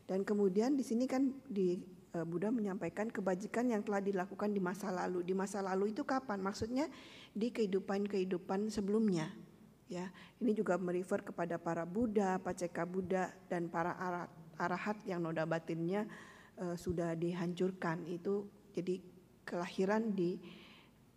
Dan 0.05 0.27
kemudian 0.27 0.77
di 0.77 0.85
sini 0.85 1.09
kan 1.09 1.33
di 1.49 1.81
Buddha 2.23 2.55
menyampaikan 2.55 3.11
kebajikan 3.11 3.67
yang 3.67 3.83
telah 3.83 3.99
dilakukan 3.99 4.55
di 4.55 4.63
masa 4.63 4.95
lalu. 4.95 5.27
Di 5.27 5.35
masa 5.35 5.59
lalu 5.59 5.91
itu 5.91 6.07
kapan? 6.07 6.39
Maksudnya 6.39 6.87
di 7.35 7.51
kehidupan-kehidupan 7.51 8.71
sebelumnya. 8.71 9.35
Ya, 9.91 10.15
ini 10.39 10.55
juga 10.55 10.79
merefer 10.79 11.27
kepada 11.27 11.59
para 11.59 11.83
Buddha, 11.83 12.39
Paceka 12.39 12.87
Buddha 12.87 13.35
dan 13.51 13.67
para 13.67 13.93
arahat 14.55 15.03
yang 15.05 15.27
noda 15.27 15.43
batinnya 15.43 16.07
uh, 16.63 16.79
sudah 16.79 17.19
dihancurkan. 17.19 18.07
Itu 18.07 18.47
jadi 18.71 19.03
kelahiran 19.43 20.15
di 20.15 20.39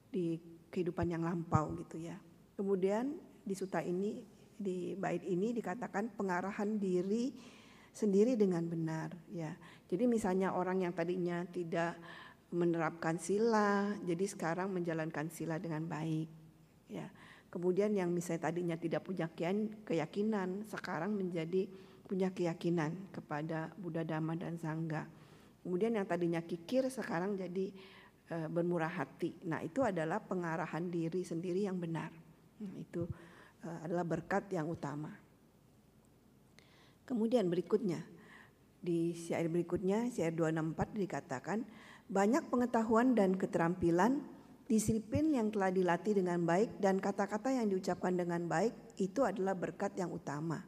di 0.10 0.42
kehidupan 0.74 1.14
yang 1.14 1.24
lampau 1.24 1.78
gitu 1.86 2.02
ya. 2.02 2.18
Kemudian 2.58 3.16
di 3.46 3.54
suta 3.54 3.80
ini 3.86 4.26
di 4.58 4.98
bait 4.98 5.22
ini 5.22 5.54
dikatakan 5.54 6.18
pengarahan 6.18 6.82
diri 6.82 7.32
sendiri 7.94 8.38
dengan 8.38 8.66
benar 8.66 9.14
ya. 9.30 9.54
Jadi 9.88 10.04
misalnya 10.04 10.52
orang 10.52 10.84
yang 10.84 10.92
tadinya 10.92 11.48
tidak 11.48 11.96
menerapkan 12.52 13.20
sila, 13.20 13.92
jadi 14.04 14.24
sekarang 14.28 14.72
menjalankan 14.72 15.28
sila 15.32 15.60
dengan 15.60 15.88
baik. 15.88 16.28
Ya. 16.92 17.08
Kemudian 17.48 17.96
yang 17.96 18.12
misalnya 18.12 18.52
tadinya 18.52 18.76
tidak 18.76 19.08
punya 19.08 19.32
keyakinan, 19.88 20.68
sekarang 20.68 21.16
menjadi 21.16 21.68
punya 22.08 22.32
keyakinan 22.32 23.12
kepada 23.12 23.72
Buddha 23.76 24.04
Dhamma 24.04 24.36
dan 24.36 24.60
Sangha. 24.60 25.08
Kemudian 25.64 25.96
yang 26.00 26.08
tadinya 26.08 26.40
kikir 26.40 26.88
sekarang 26.88 27.36
jadi 27.36 27.72
e, 28.32 28.36
bermurah 28.48 28.92
hati. 28.92 29.36
Nah, 29.44 29.60
itu 29.60 29.84
adalah 29.84 30.24
pengarahan 30.24 30.88
diri 30.88 31.28
sendiri 31.28 31.68
yang 31.68 31.76
benar. 31.76 32.12
Nah, 32.64 32.74
itu 32.80 33.04
e, 33.64 33.68
adalah 33.84 34.08
berkat 34.08 34.48
yang 34.56 34.72
utama. 34.72 35.12
Kemudian 37.04 37.48
berikutnya 37.52 38.17
di 38.88 39.12
syair 39.12 39.52
berikutnya 39.52 40.08
syair 40.08 40.32
264 40.32 40.96
dikatakan 40.96 41.68
banyak 42.08 42.48
pengetahuan 42.48 43.12
dan 43.20 43.36
keterampilan, 43.36 44.24
disiplin 44.72 45.36
yang 45.36 45.52
telah 45.52 45.76
dilatih 45.76 46.16
dengan 46.16 46.40
baik 46.48 46.80
dan 46.80 47.04
kata-kata 47.04 47.52
yang 47.52 47.68
diucapkan 47.68 48.16
dengan 48.16 48.48
baik 48.48 48.72
itu 48.96 49.28
adalah 49.28 49.60
berkat 49.60 49.92
yang 50.00 50.16
utama. 50.16 50.64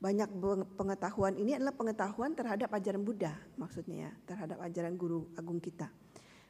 Banyak 0.00 0.32
pengetahuan 0.80 1.36
ini 1.36 1.60
adalah 1.60 1.76
pengetahuan 1.76 2.32
terhadap 2.32 2.72
ajaran 2.72 3.04
Buddha 3.04 3.36
maksudnya 3.60 4.08
ya, 4.08 4.12
terhadap 4.24 4.56
ajaran 4.64 4.96
guru 4.96 5.28
agung 5.36 5.60
kita. 5.60 5.92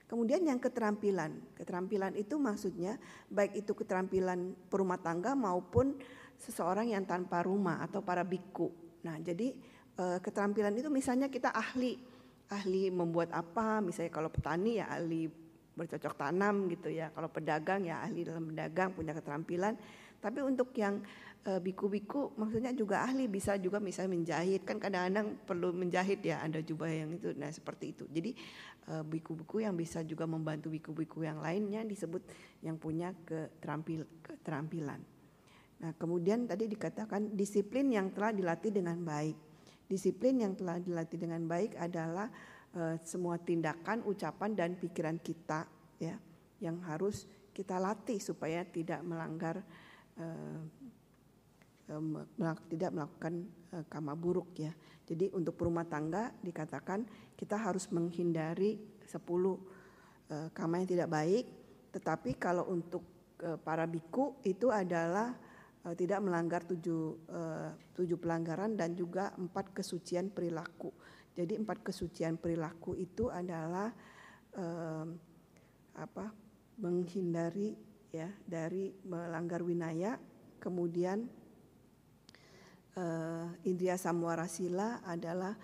Kemudian 0.07 0.47
yang 0.47 0.63
keterampilan, 0.63 1.59
keterampilan 1.59 2.15
itu 2.15 2.39
maksudnya 2.39 2.99
baik 3.31 3.67
itu 3.67 3.75
keterampilan 3.75 4.55
perumah 4.71 5.03
tangga 5.03 5.35
maupun 5.35 5.99
seseorang 6.39 6.95
yang 6.95 7.03
tanpa 7.03 7.43
rumah 7.43 7.83
atau 7.83 8.03
para 8.03 8.23
biku. 8.23 8.71
Nah, 9.07 9.19
jadi 9.23 9.55
keterampilan 10.01 10.73
itu 10.77 10.89
misalnya 10.89 11.29
kita 11.29 11.53
ahli 11.53 11.99
ahli 12.51 12.91
membuat 12.91 13.31
apa, 13.31 13.79
misalnya 13.79 14.11
kalau 14.11 14.29
petani 14.29 14.83
ya 14.83 14.91
ahli 14.91 15.31
bercocok 15.71 16.15
tanam 16.19 16.67
gitu 16.69 16.91
ya, 16.91 17.15
kalau 17.15 17.31
pedagang 17.31 17.87
ya 17.87 18.03
ahli 18.03 18.27
dalam 18.27 18.51
pedagang 18.51 18.91
punya 18.93 19.15
keterampilan. 19.15 19.79
Tapi 20.21 20.45
untuk 20.45 20.75
yang 20.77 21.01
eh, 21.49 21.57
biku-biku 21.63 22.37
maksudnya 22.37 22.77
juga 22.77 23.07
ahli 23.07 23.25
bisa 23.31 23.57
juga 23.57 23.81
misalnya 23.81 24.13
menjahit. 24.19 24.67
Kan 24.67 24.77
kadang-kadang 24.77 25.41
perlu 25.47 25.73
menjahit 25.73 26.21
ya 26.21 26.45
ada 26.45 26.61
jubah 26.61 26.91
yang 26.91 27.17
itu 27.17 27.33
nah 27.39 27.49
seperti 27.49 27.97
itu. 27.97 28.05
Jadi 28.11 28.37
eh, 28.91 29.05
biku-biku 29.07 29.65
yang 29.65 29.73
bisa 29.79 30.05
juga 30.05 30.29
membantu 30.29 30.69
biku-biku 30.69 31.25
yang 31.25 31.41
lainnya 31.41 31.87
disebut 31.87 32.21
yang 32.61 32.77
punya 32.77 33.17
keterampil 33.25 34.05
keterampilan. 34.21 35.01
Nah 35.81 35.97
kemudian 35.97 36.45
tadi 36.45 36.69
dikatakan 36.69 37.33
disiplin 37.33 37.89
yang 37.89 38.13
telah 38.13 38.37
dilatih 38.37 38.69
dengan 38.69 39.01
baik 39.01 39.50
disiplin 39.91 40.39
yang 40.39 40.55
telah 40.55 40.79
dilatih 40.79 41.19
dengan 41.19 41.43
baik 41.51 41.75
adalah 41.75 42.31
uh, 42.79 42.95
semua 43.03 43.43
tindakan 43.43 44.07
ucapan 44.07 44.55
dan 44.55 44.71
pikiran 44.79 45.19
kita 45.19 45.67
ya 45.99 46.15
yang 46.63 46.79
harus 46.87 47.27
kita 47.51 47.83
latih 47.83 48.23
supaya 48.23 48.63
tidak 48.63 49.03
melanggar 49.03 49.67
uh, 50.15 50.63
tidak 52.71 52.95
melakukan 52.95 53.51
uh, 53.75 53.83
kama 53.91 54.15
buruk 54.15 54.55
ya. 54.55 54.71
Jadi 55.11 55.27
untuk 55.35 55.59
rumah 55.59 55.83
tangga 55.83 56.31
dikatakan 56.39 57.03
kita 57.35 57.59
harus 57.59 57.91
menghindari 57.91 58.79
10 59.03 59.19
uh, 59.19 59.59
kama 60.55 60.79
yang 60.79 60.87
tidak 60.87 61.11
baik, 61.11 61.45
tetapi 61.91 62.39
kalau 62.39 62.71
untuk 62.71 63.03
uh, 63.43 63.59
para 63.59 63.91
biku 63.91 64.39
itu 64.47 64.71
adalah 64.71 65.35
uh, 65.35 65.50
tidak 65.81 66.21
melanggar 66.21 66.61
tujuh, 66.69 67.25
uh, 67.33 67.73
tujuh 67.97 68.21
pelanggaran 68.21 68.77
dan 68.77 68.93
juga 68.93 69.33
empat 69.41 69.73
kesucian 69.73 70.29
perilaku. 70.29 70.93
Jadi 71.33 71.57
empat 71.57 71.81
kesucian 71.81 72.37
perilaku 72.37 72.93
itu 73.01 73.33
adalah 73.33 73.89
uh, 74.61 75.07
apa 75.97 76.27
menghindari 76.77 77.77
ya 78.13 78.29
dari 78.45 78.93
melanggar 79.09 79.65
winaya, 79.65 80.21
kemudian 80.61 81.25
uh, 83.01 83.49
Indria 83.65 83.97
Samwarasila 83.97 85.01
adalah 85.07 85.57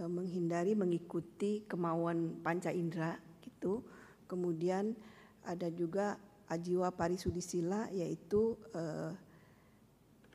uh, 0.00 0.08
menghindari 0.08 0.72
mengikuti 0.72 1.68
kemauan 1.68 2.40
panca 2.40 2.72
indera 2.72 3.20
gitu. 3.44 3.84
Kemudian 4.24 4.96
ada 5.44 5.68
juga 5.68 6.16
ajiwa 6.48 6.88
parisudisila 6.96 7.92
yaitu 7.92 8.56
uh, 8.72 9.12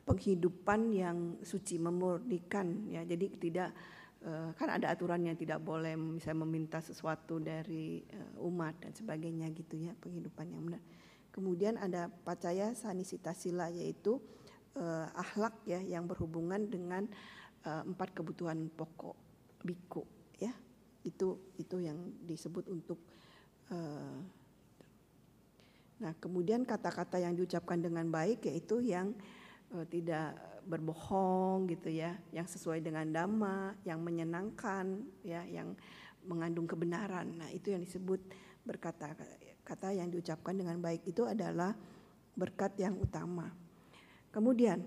penghidupan 0.04 0.92
yang 0.92 1.18
suci 1.40 1.80
memurnikan 1.80 2.88
ya. 2.88 3.02
Jadi 3.04 3.26
tidak 3.40 3.70
kan 4.56 4.72
ada 4.72 4.88
aturannya 4.88 5.36
tidak 5.36 5.60
boleh 5.60 6.00
misalnya 6.00 6.48
meminta 6.48 6.80
sesuatu 6.80 7.36
dari 7.36 8.00
umat 8.40 8.80
dan 8.80 8.96
sebagainya 8.96 9.52
gitu 9.52 9.76
ya 9.76 9.92
penghidupan 10.00 10.48
yang 10.48 10.64
benar. 10.64 10.80
Kemudian 11.28 11.76
ada 11.76 12.08
pacaya 12.08 12.72
sanisita 12.72 13.36
sila 13.36 13.68
yaitu 13.68 14.16
uh, 14.78 15.06
akhlak 15.14 15.54
ya 15.66 15.80
yang 15.80 16.06
berhubungan 16.06 16.66
dengan 16.66 17.06
uh, 17.66 17.82
empat 17.86 18.14
kebutuhan 18.14 18.70
pokok 18.74 19.16
biku 19.64 20.04
ya 20.38 20.52
itu 21.06 21.38
itu 21.56 21.76
yang 21.80 21.96
disebut 22.26 22.68
untuk 22.68 23.00
uh, 23.72 24.18
nah 26.02 26.12
kemudian 26.18 26.66
kata-kata 26.66 27.22
yang 27.22 27.38
diucapkan 27.38 27.80
dengan 27.80 28.10
baik 28.10 28.44
yaitu 28.50 28.82
yang 28.82 29.14
tidak 29.90 30.38
berbohong 30.64 31.68
gitu 31.68 31.92
ya 31.92 32.16
yang 32.32 32.48
sesuai 32.48 32.80
dengan 32.80 33.04
dhamma 33.10 33.76
yang 33.84 34.00
menyenangkan 34.00 35.02
ya 35.26 35.44
yang 35.44 35.76
mengandung 36.24 36.64
kebenaran 36.64 37.36
nah 37.36 37.50
itu 37.52 37.74
yang 37.74 37.84
disebut 37.84 38.22
berkata 38.64 39.12
kata 39.66 39.92
yang 39.92 40.08
diucapkan 40.08 40.56
dengan 40.56 40.80
baik 40.80 41.04
itu 41.04 41.28
adalah 41.28 41.76
berkat 42.32 42.80
yang 42.80 42.96
utama 42.96 43.52
Kemudian 44.34 44.82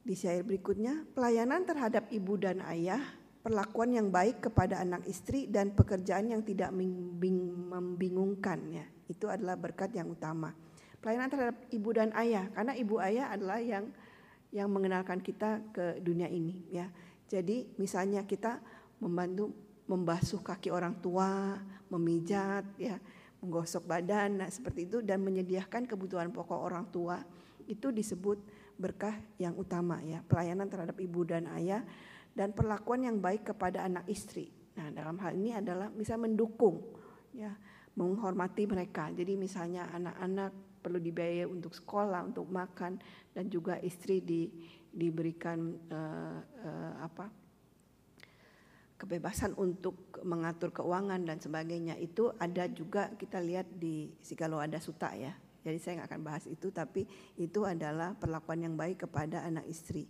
di 0.00 0.16
syair 0.16 0.40
berikutnya, 0.40 1.04
pelayanan 1.12 1.68
terhadap 1.68 2.08
ibu 2.08 2.40
dan 2.40 2.64
ayah, 2.64 3.04
perlakuan 3.44 3.92
yang 3.92 4.08
baik 4.08 4.48
kepada 4.48 4.80
anak 4.80 5.04
istri 5.04 5.44
dan 5.52 5.76
pekerjaan 5.76 6.32
yang 6.32 6.40
tidak 6.40 6.72
membingungkan 6.72 8.64
ya. 8.72 8.88
Itu 9.04 9.28
adalah 9.28 9.60
berkat 9.60 9.92
yang 9.92 10.08
utama. 10.08 10.56
Pelayanan 11.04 11.28
terhadap 11.28 11.56
ibu 11.68 11.92
dan 11.92 12.16
ayah, 12.16 12.48
karena 12.56 12.72
ibu 12.72 12.96
ayah 12.96 13.28
adalah 13.28 13.60
yang 13.60 13.92
yang 14.56 14.72
mengenalkan 14.72 15.20
kita 15.20 15.60
ke 15.68 16.00
dunia 16.00 16.32
ini 16.32 16.64
ya. 16.72 16.88
Jadi 17.28 17.76
misalnya 17.76 18.24
kita 18.24 18.56
membantu 19.04 19.52
membasuh 19.84 20.40
kaki 20.40 20.72
orang 20.72 20.96
tua, 21.04 21.60
memijat 21.92 22.64
ya, 22.80 22.96
menggosok 23.44 23.84
badan 23.84 24.40
nah 24.40 24.48
seperti 24.48 24.88
itu 24.88 25.04
dan 25.04 25.20
menyediakan 25.20 25.84
kebutuhan 25.84 26.32
pokok 26.32 26.56
orang 26.56 26.88
tua 26.88 27.20
itu 27.68 27.92
disebut 27.92 28.40
berkah 28.80 29.12
yang 29.36 29.52
utama 29.60 30.00
ya, 30.00 30.24
pelayanan 30.24 30.72
terhadap 30.72 30.96
ibu 30.96 31.20
dan 31.28 31.52
ayah 31.60 31.84
dan 32.32 32.56
perlakuan 32.56 33.04
yang 33.04 33.20
baik 33.20 33.52
kepada 33.52 33.84
anak 33.84 34.08
istri. 34.08 34.48
Nah, 34.74 34.88
dalam 34.90 35.20
hal 35.20 35.36
ini 35.36 35.52
adalah 35.52 35.92
bisa 35.92 36.16
mendukung 36.16 36.80
ya, 37.36 37.52
menghormati 37.94 38.66
mereka. 38.66 39.12
Jadi 39.14 39.38
misalnya 39.38 39.86
anak-anak 39.94 40.73
perlu 40.84 41.00
dibiayai 41.00 41.48
untuk 41.48 41.72
sekolah, 41.72 42.28
untuk 42.28 42.44
makan 42.52 43.00
dan 43.32 43.48
juga 43.48 43.80
istri 43.80 44.20
di, 44.20 44.52
diberikan 44.92 45.58
uh, 45.88 46.38
uh, 46.44 46.94
apa? 47.00 47.32
kebebasan 48.94 49.58
untuk 49.58 50.22
mengatur 50.22 50.70
keuangan 50.70 51.18
dan 51.26 51.36
sebagainya 51.36 51.98
itu 51.98 52.30
ada 52.40 52.70
juga 52.70 53.10
kita 53.18 53.42
lihat 53.42 53.66
di 53.74 54.08
Sigalo 54.22 54.62
Ada 54.62 54.78
Suta 54.80 55.12
ya 55.12 55.34
jadi 55.64 55.78
saya 55.80 55.92
nggak 56.04 56.08
akan 56.12 56.22
bahas 56.22 56.44
itu, 56.44 56.68
tapi 56.68 57.08
itu 57.40 57.64
adalah 57.64 58.12
perlakuan 58.12 58.60
yang 58.60 58.76
baik 58.76 59.08
kepada 59.08 59.48
anak 59.48 59.64
istri. 59.64 60.04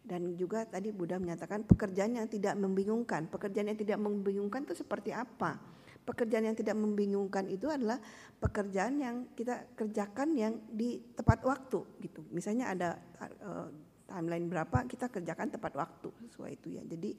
Dan 0.00 0.40
juga 0.40 0.64
tadi 0.64 0.88
Buddha 0.88 1.20
menyatakan 1.20 1.68
pekerjaan 1.68 2.16
yang 2.16 2.26
tidak 2.32 2.56
membingungkan. 2.56 3.28
Pekerjaan 3.28 3.68
yang 3.68 3.78
tidak 3.78 4.00
membingungkan 4.00 4.64
itu 4.64 4.72
seperti 4.72 5.12
apa? 5.12 5.60
Pekerjaan 6.06 6.46
yang 6.46 6.54
tidak 6.54 6.78
membingungkan 6.78 7.50
itu 7.50 7.66
adalah 7.66 7.98
pekerjaan 8.38 9.02
yang 9.02 9.16
kita 9.34 9.74
kerjakan 9.74 10.38
yang 10.38 10.54
di 10.70 11.02
tepat 11.18 11.42
waktu 11.42 11.82
gitu. 11.98 12.22
Misalnya 12.30 12.70
ada 12.70 12.94
uh, 13.42 13.66
timeline 14.06 14.46
berapa 14.46 14.86
kita 14.86 15.10
kerjakan 15.10 15.50
tepat 15.50 15.74
waktu 15.74 16.08
sesuai 16.30 16.50
itu 16.62 16.78
ya. 16.78 16.82
Jadi 16.86 17.10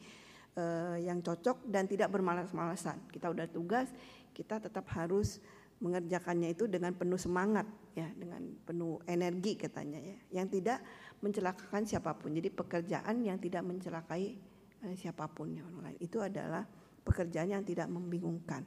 uh, 0.56 0.96
yang 0.98 1.20
cocok 1.20 1.68
dan 1.68 1.84
tidak 1.86 2.08
bermalas-malasan. 2.16 3.12
Kita 3.12 3.28
udah 3.28 3.52
tugas, 3.52 3.92
kita 4.32 4.64
tetap 4.64 4.88
harus 4.96 5.44
mengerjakannya 5.78 6.58
itu 6.58 6.66
dengan 6.66 6.90
penuh 6.98 7.22
semangat 7.22 7.70
ya 7.94 8.10
dengan 8.18 8.42
penuh 8.66 8.98
energi 9.06 9.54
katanya 9.54 10.02
ya 10.02 10.42
yang 10.42 10.50
tidak 10.50 10.82
mencelakakan 11.22 11.86
siapa 11.86 12.18
pun 12.18 12.34
jadi 12.34 12.50
pekerjaan 12.50 13.22
yang 13.22 13.38
tidak 13.38 13.62
mencelakai 13.62 14.42
eh, 14.86 14.96
siapa 14.98 15.30
pun 15.30 15.54
ya 15.54 15.62
orang 15.62 15.94
lain 15.94 16.00
itu 16.02 16.18
adalah 16.18 16.66
pekerjaan 17.06 17.54
yang 17.54 17.62
tidak 17.62 17.86
membingungkan 17.94 18.66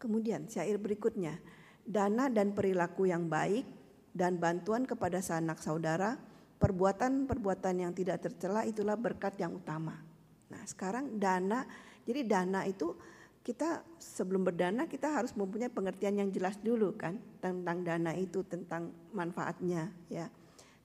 kemudian 0.00 0.48
syair 0.48 0.80
berikutnya. 0.80 1.36
Dana 1.84 2.32
dan 2.32 2.56
perilaku 2.56 3.04
yang 3.04 3.28
baik 3.28 3.68
dan 4.16 4.40
bantuan 4.40 4.88
kepada 4.88 5.20
sanak 5.20 5.60
saudara 5.60 6.16
perbuatan-perbuatan 6.60 7.74
yang 7.84 7.92
tidak 7.92 8.24
tercela 8.24 8.64
itulah 8.64 8.96
berkat 8.96 9.36
yang 9.36 9.56
utama. 9.56 10.00
Nah 10.48 10.62
sekarang 10.64 11.20
dana 11.20 11.68
jadi 12.08 12.24
dana 12.24 12.64
itu 12.64 12.96
kita 13.40 13.80
sebelum 13.96 14.44
berdana 14.44 14.84
kita 14.84 15.08
harus 15.08 15.32
mempunyai 15.32 15.72
pengertian 15.72 16.20
yang 16.20 16.28
jelas 16.28 16.60
dulu 16.60 16.92
kan 16.92 17.16
tentang 17.40 17.80
dana 17.80 18.12
itu 18.12 18.44
tentang 18.44 18.92
manfaatnya 19.16 19.88
ya. 20.12 20.28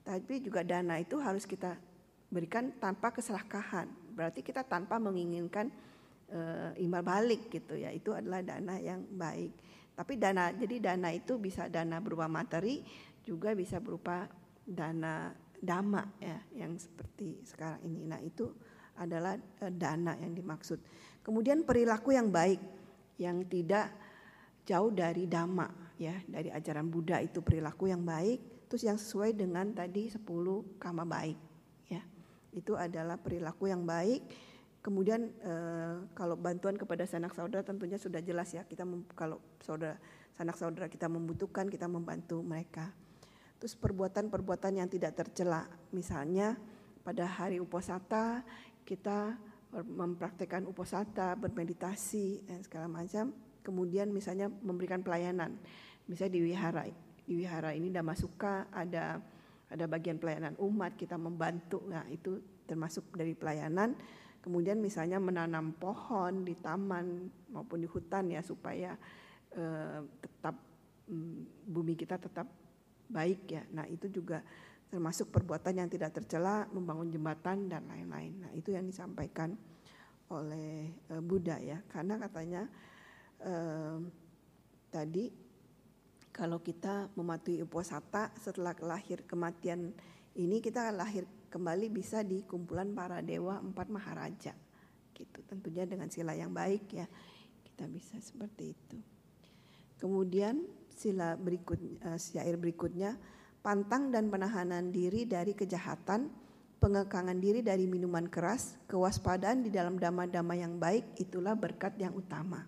Tapi 0.05 0.39
juga 0.39 0.61
dana 0.61 0.95
itu 1.01 1.17
harus 1.19 1.43
kita 1.43 1.75
berikan 2.31 2.71
tanpa 2.79 3.11
keserakahan. 3.11 3.89
Berarti 4.15 4.45
kita 4.45 4.63
tanpa 4.63 5.01
menginginkan 5.01 5.67
e, 6.29 6.39
imbal 6.81 7.03
balik 7.05 7.47
gitu 7.49 7.77
ya 7.77 7.89
itu 7.93 8.13
adalah 8.13 8.41
dana 8.41 8.75
yang 8.79 9.03
baik 9.13 9.51
tapi 9.95 10.19
dana 10.19 10.51
jadi 10.51 10.93
dana 10.93 11.09
itu 11.13 11.39
bisa 11.39 11.71
dana 11.71 12.01
berupa 12.03 12.27
materi 12.27 12.83
juga 13.25 13.55
bisa 13.55 13.81
berupa 13.81 14.27
dana 14.65 15.33
dama 15.59 16.03
ya 16.21 16.37
yang 16.53 16.75
seperti 16.77 17.41
sekarang 17.47 17.81
ini 17.87 18.05
nah 18.05 18.19
itu 18.21 18.51
adalah 18.95 19.35
e, 19.37 19.65
dana 19.71 20.15
yang 20.19 20.35
dimaksud 20.35 20.79
Kemudian 21.25 21.65
perilaku 21.65 22.13
yang 22.13 22.29
baik 22.29 22.61
yang 23.17 23.41
tidak 23.49 23.89
jauh 24.61 24.93
dari 24.93 25.25
dhamma 25.25 25.97
ya, 25.97 26.13
dari 26.29 26.53
ajaran 26.53 26.85
Buddha 26.85 27.17
itu 27.17 27.41
perilaku 27.41 27.89
yang 27.89 28.05
baik, 28.05 28.69
terus 28.69 28.85
yang 28.85 29.01
sesuai 29.01 29.33
dengan 29.33 29.73
tadi 29.73 30.13
10 30.13 30.21
kama 30.77 31.01
baik 31.01 31.39
ya. 31.89 32.05
Itu 32.53 32.77
adalah 32.77 33.17
perilaku 33.17 33.73
yang 33.73 33.81
baik. 33.89 34.21
Kemudian 34.85 35.33
eh, 35.41 35.95
kalau 36.13 36.37
bantuan 36.37 36.77
kepada 36.77 37.09
sanak 37.09 37.33
saudara 37.33 37.65
tentunya 37.65 37.97
sudah 37.97 38.21
jelas 38.21 38.53
ya, 38.53 38.61
kita 38.69 38.85
kalau 39.17 39.41
saudara 39.65 39.97
sanak 40.37 40.53
saudara 40.61 40.85
kita 40.85 41.09
membutuhkan, 41.09 41.65
kita 41.65 41.89
membantu 41.89 42.45
mereka. 42.45 42.93
Terus 43.57 43.73
perbuatan-perbuatan 43.73 44.77
yang 44.77 44.85
tidak 44.85 45.17
tercela, 45.17 45.65
misalnya 45.89 46.53
pada 47.01 47.25
hari 47.25 47.57
uposata 47.57 48.45
kita 48.85 49.33
mempraktekkan 49.73 50.69
uposata, 50.69 51.33
bermeditasi 51.33 52.45
dan 52.45 52.61
segala 52.61 52.85
macam. 52.85 53.33
Kemudian 53.65 54.13
misalnya 54.13 54.53
memberikan 54.61 55.01
pelayanan, 55.01 55.57
misalnya 56.05 56.37
di 56.37 56.41
wihara 56.45 56.85
di 57.25 57.33
wihara 57.41 57.73
ini 57.73 57.89
Dhamma 57.89 58.13
Suka 58.13 58.69
ada 58.69 59.17
ada 59.65 59.85
bagian 59.89 60.21
pelayanan 60.21 60.53
umat 60.61 60.93
kita 60.93 61.17
membantu 61.17 61.81
nah 61.89 62.05
itu 62.07 62.37
termasuk 62.69 63.09
dari 63.17 63.33
pelayanan 63.33 63.97
kemudian 64.45 64.77
misalnya 64.77 65.17
menanam 65.17 65.73
pohon 65.73 66.45
di 66.45 66.53
taman 66.53 67.25
maupun 67.49 67.81
di 67.81 67.89
hutan 67.89 68.29
ya 68.29 68.45
supaya 68.45 68.93
eh, 69.57 69.99
tetap 70.21 70.53
mm, 71.09 71.65
bumi 71.65 71.97
kita 71.97 72.21
tetap 72.21 72.45
baik 73.09 73.49
ya. 73.49 73.65
Nah 73.73 73.89
itu 73.89 74.05
juga 74.13 74.45
termasuk 74.85 75.33
perbuatan 75.33 75.81
yang 75.81 75.89
tidak 75.89 76.13
tercela 76.13 76.69
membangun 76.69 77.09
jembatan 77.09 77.65
dan 77.65 77.89
lain-lain. 77.89 78.45
Nah 78.45 78.51
itu 78.53 78.69
yang 78.69 78.85
disampaikan 78.85 79.57
oleh 80.29 80.93
eh, 81.09 81.21
Buddha 81.25 81.57
ya. 81.57 81.81
Karena 81.89 82.21
katanya 82.21 82.69
eh, 83.41 83.97
tadi 84.93 85.25
kalau 86.29 86.61
kita 86.61 87.09
mematuhi 87.17 87.65
uposata 87.65 88.29
setelah 88.37 88.77
lahir 88.85 89.25
kematian 89.25 89.89
ini 90.37 90.59
kita 90.61 90.91
lahir 90.91 91.23
kembali 91.47 91.87
bisa 91.93 92.21
di 92.21 92.43
kumpulan 92.43 92.91
para 92.93 93.21
dewa 93.21 93.61
empat 93.61 93.87
maharaja. 93.89 94.53
Gitu 95.15 95.39
tentunya 95.47 95.87
dengan 95.87 96.11
sila 96.11 96.35
yang 96.35 96.51
baik 96.51 96.91
ya 96.91 97.07
kita 97.63 97.87
bisa 97.91 98.15
seperti 98.19 98.71
itu. 98.71 98.97
Kemudian 99.99 100.63
sila 100.91 101.35
berikut 101.35 101.79
uh, 102.07 102.19
syair 102.19 102.55
berikutnya 102.55 103.19
pantang 103.59 104.13
dan 104.13 104.31
penahanan 104.31 104.93
diri 104.93 105.27
dari 105.27 105.51
kejahatan 105.51 106.31
pengekangan 106.79 107.41
diri 107.41 107.65
dari 107.65 107.89
minuman 107.89 108.29
keras 108.29 108.77
kewaspadaan 108.85 109.65
di 109.65 109.73
dalam 109.73 109.97
dama-dama 109.97 110.53
yang 110.53 110.77
baik 110.77 111.17
itulah 111.17 111.57
berkat 111.57 111.97
yang 111.97 112.13
utama. 112.13 112.61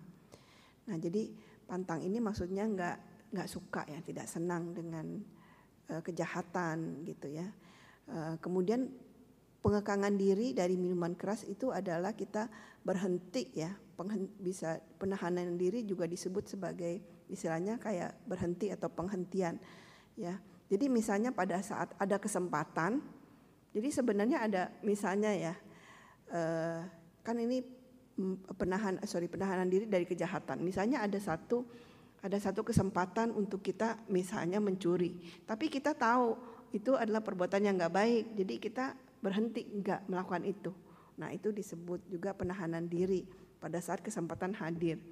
Nah 0.88 0.96
jadi 0.98 1.30
pantang 1.68 2.02
ini 2.02 2.18
maksudnya 2.18 2.66
enggak 2.66 2.96
nggak 3.28 3.48
suka 3.48 3.84
ya, 3.86 4.00
tidak 4.00 4.26
senang 4.26 4.72
dengan 4.72 5.20
uh, 5.92 6.02
kejahatan 6.02 7.04
gitu 7.04 7.28
ya. 7.30 7.46
Uh, 8.08 8.40
kemudian 8.40 8.88
pengekangan 9.60 10.16
diri 10.16 10.56
dari 10.56 10.80
minuman 10.80 11.12
keras 11.12 11.44
itu 11.44 11.68
adalah 11.68 12.16
kita 12.16 12.48
berhenti 12.80 13.52
ya, 13.52 13.68
bisa 14.40 14.80
penahanan 14.96 15.60
diri 15.60 15.84
juga 15.84 16.08
disebut 16.08 16.48
sebagai 16.48 17.04
istilahnya 17.28 17.76
kayak 17.76 18.16
berhenti 18.24 18.72
atau 18.72 18.88
penghentian 18.88 19.60
ya. 20.16 20.40
Jadi 20.68 20.88
misalnya 20.88 21.36
pada 21.36 21.60
saat 21.60 21.92
ada 22.00 22.16
kesempatan, 22.16 23.00
jadi 23.76 23.88
sebenarnya 23.92 24.38
ada 24.40 24.62
misalnya 24.80 25.32
ya, 25.36 25.54
uh, 26.32 26.80
kan 27.20 27.36
ini 27.36 27.60
penahan 28.56 28.98
sorry 29.04 29.28
penahanan 29.28 29.68
diri 29.68 29.84
dari 29.84 30.08
kejahatan. 30.08 30.64
Misalnya 30.64 31.04
ada 31.04 31.20
satu 31.20 31.64
ada 32.18 32.34
satu 32.40 32.66
kesempatan 32.66 33.30
untuk 33.30 33.62
kita 33.62 34.00
misalnya 34.10 34.58
mencuri, 34.58 35.22
tapi 35.46 35.70
kita 35.70 35.94
tahu 35.94 36.34
itu 36.72 36.94
adalah 36.94 37.24
perbuatan 37.24 37.64
yang 37.64 37.74
nggak 37.80 37.94
baik, 37.94 38.24
jadi 38.36 38.54
kita 38.60 38.86
berhenti 39.24 39.64
nggak 39.66 40.06
melakukan 40.06 40.44
itu. 40.44 40.70
Nah 41.18 41.34
itu 41.34 41.50
disebut 41.50 42.04
juga 42.06 42.30
penahanan 42.36 42.86
diri 42.86 43.26
pada 43.58 43.82
saat 43.82 43.98
kesempatan 44.04 44.54
hadir. 44.54 45.02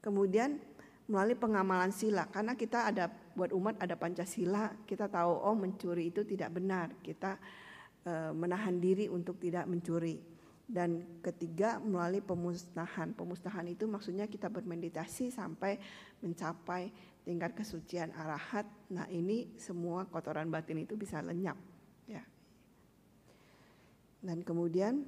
Kemudian 0.00 0.56
melalui 1.10 1.36
pengamalan 1.36 1.92
sila, 1.92 2.24
karena 2.30 2.56
kita 2.56 2.88
ada 2.88 3.10
buat 3.36 3.52
umat 3.52 3.76
ada 3.82 3.98
pancasila, 3.98 4.72
kita 4.88 5.10
tahu 5.10 5.32
oh 5.42 5.56
mencuri 5.58 6.08
itu 6.08 6.24
tidak 6.24 6.54
benar, 6.54 6.94
kita 7.04 7.36
uh, 8.06 8.32
menahan 8.32 8.78
diri 8.78 9.10
untuk 9.10 9.36
tidak 9.42 9.68
mencuri. 9.68 10.22
Dan 10.70 11.18
ketiga 11.18 11.82
melalui 11.82 12.22
pemusnahan. 12.22 13.10
Pemusnahan 13.10 13.66
itu 13.66 13.90
maksudnya 13.90 14.30
kita 14.30 14.46
bermeditasi 14.46 15.34
sampai 15.34 15.82
mencapai 16.22 16.94
tingkat 17.24 17.52
kesucian 17.56 18.10
arahat. 18.16 18.66
Nah 18.92 19.06
ini 19.12 19.52
semua 19.60 20.08
kotoran 20.08 20.48
batin 20.48 20.82
itu 20.82 20.96
bisa 20.96 21.20
lenyap. 21.20 21.56
Ya. 22.08 22.24
Dan 24.20 24.44
kemudian 24.44 25.04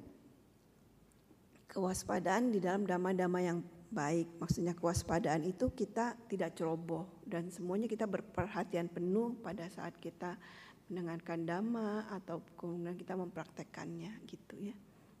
kewaspadaan 1.69 2.53
di 2.53 2.61
dalam 2.61 2.85
dama-dama 2.85 3.41
yang 3.41 3.59
baik. 3.93 4.41
Maksudnya 4.41 4.73
kewaspadaan 4.73 5.45
itu 5.45 5.69
kita 5.73 6.17
tidak 6.29 6.57
ceroboh 6.57 7.21
dan 7.25 7.49
semuanya 7.53 7.85
kita 7.85 8.09
berperhatian 8.09 8.89
penuh 8.89 9.37
pada 9.41 9.69
saat 9.69 9.97
kita 10.01 10.37
mendengarkan 10.89 11.45
dhamma 11.45 12.09
atau 12.13 12.41
kemudian 12.57 12.97
kita 12.97 13.13
mempraktekkannya 13.17 14.25
gitu 14.29 14.55
ya. 14.61 14.75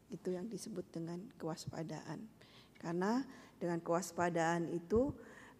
Itu 0.09 0.33
yang 0.33 0.49
disebut 0.49 0.89
dengan 0.93 1.21
kewaspadaan. 1.37 2.21
Karena 2.77 3.23
dengan 3.57 3.79
kewaspadaan 3.79 4.69
itu 4.69 5.13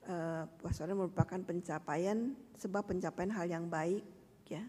uh, 0.07 0.43
kewaspadaan 0.59 0.99
merupakan 0.99 1.39
pencapaian 1.43 2.35
sebab 2.59 2.83
pencapaian 2.87 3.31
hal 3.31 3.45
yang 3.47 3.65
baik 3.67 4.03
ya. 4.47 4.63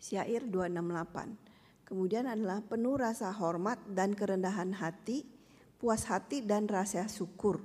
Syair 0.00 0.48
268. 0.48 1.50
Kemudian 1.84 2.24
adalah 2.30 2.62
penuh 2.62 2.94
rasa 2.96 3.34
hormat 3.34 3.76
dan 3.90 4.14
kerendahan 4.14 4.72
hati, 4.78 5.26
puas 5.76 6.06
hati 6.06 6.40
dan 6.40 6.70
rasa 6.70 7.06
syukur. 7.10 7.60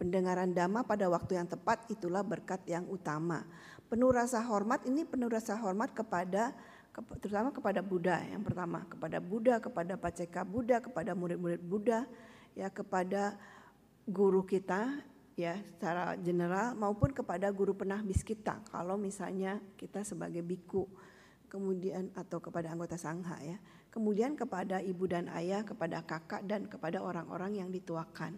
Pendengaran 0.00 0.54
dhamma 0.54 0.86
pada 0.86 1.10
waktu 1.10 1.36
yang 1.36 1.46
tepat 1.46 1.84
itulah 1.92 2.24
berkat 2.24 2.62
yang 2.64 2.88
utama. 2.88 3.44
Penuh 3.88 4.12
rasa 4.12 4.40
hormat 4.44 4.84
ini 4.88 5.04
penuh 5.04 5.28
rasa 5.28 5.56
hormat 5.56 5.92
kepada 5.92 6.52
terutama 7.22 7.54
kepada 7.54 7.78
Buddha 7.78 8.18
yang 8.26 8.42
pertama, 8.42 8.82
kepada 8.90 9.22
Buddha, 9.22 9.62
kepada 9.62 9.94
Paceka 9.94 10.42
Buddha, 10.42 10.82
kepada 10.82 11.14
murid-murid 11.14 11.62
Buddha, 11.62 12.08
ya 12.58 12.74
kepada 12.74 13.38
guru 14.02 14.42
kita 14.42 14.98
ya 15.38 15.54
secara 15.62 16.18
general 16.18 16.74
maupun 16.74 17.14
kepada 17.14 17.46
guru 17.54 17.78
penahbis 17.78 18.26
kita. 18.26 18.58
Kalau 18.66 18.98
misalnya 18.98 19.62
kita 19.78 20.02
sebagai 20.02 20.42
biku 20.42 20.90
kemudian 21.46 22.10
atau 22.18 22.42
kepada 22.42 22.74
anggota 22.74 22.98
sangha 22.98 23.38
ya. 23.46 23.62
Kemudian 23.94 24.34
kepada 24.34 24.82
ibu 24.82 25.06
dan 25.06 25.30
ayah 25.38 25.62
kepada 25.62 26.02
kakak 26.02 26.42
dan 26.50 26.66
kepada 26.66 26.98
orang-orang 26.98 27.62
yang 27.62 27.70
dituakan. 27.70 28.36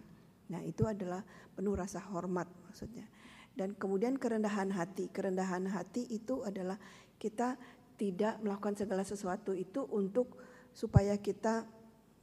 Nah 0.53 0.61
itu 0.61 0.85
adalah 0.85 1.25
penuh 1.57 1.73
rasa 1.73 1.97
hormat 2.13 2.45
maksudnya. 2.69 3.09
Dan 3.51 3.73
kemudian 3.75 4.15
kerendahan 4.21 4.69
hati. 4.71 5.09
Kerendahan 5.09 5.65
hati 5.67 6.07
itu 6.07 6.45
adalah 6.45 6.77
kita 7.17 7.57
tidak 7.97 8.39
melakukan 8.39 8.77
segala 8.77 9.03
sesuatu 9.03 9.51
itu 9.51 9.83
untuk 9.91 10.39
supaya 10.71 11.19
kita 11.19 11.67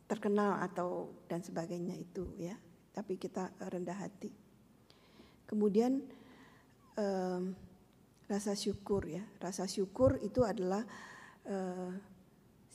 terkenal 0.09 0.59
atau 0.65 1.13
dan 1.29 1.45
sebagainya 1.45 1.95
itu 1.95 2.33
ya. 2.41 2.57
Tapi 2.97 3.21
kita 3.21 3.55
rendah 3.69 3.95
hati. 3.95 4.33
Kemudian 5.47 6.03
um, 6.99 7.55
rasa 8.27 8.57
syukur 8.59 9.07
ya. 9.07 9.23
Rasa 9.39 9.69
syukur 9.69 10.19
itu 10.25 10.43
adalah 10.43 10.83
uh, 11.47 11.93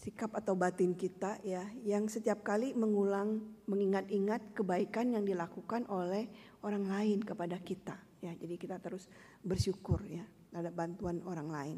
sikap 0.03 0.35
atau 0.35 0.51
batin 0.59 0.99
kita 0.99 1.39
ya 1.47 1.63
yang 1.87 2.11
setiap 2.11 2.43
kali 2.43 2.75
mengulang 2.75 3.39
mengingat-ingat 3.71 4.51
kebaikan 4.51 5.15
yang 5.15 5.23
dilakukan 5.23 5.87
oleh 5.87 6.27
orang 6.59 6.85
lain 6.87 7.19
kepada 7.23 7.55
kita 7.59 7.95
ya. 8.19 8.35
Jadi 8.35 8.55
kita 8.59 8.83
terus 8.83 9.07
bersyukur 9.43 10.03
ya 10.03 10.23
ada 10.53 10.69
bantuan 10.69 11.23
orang 11.25 11.49
lain. 11.49 11.77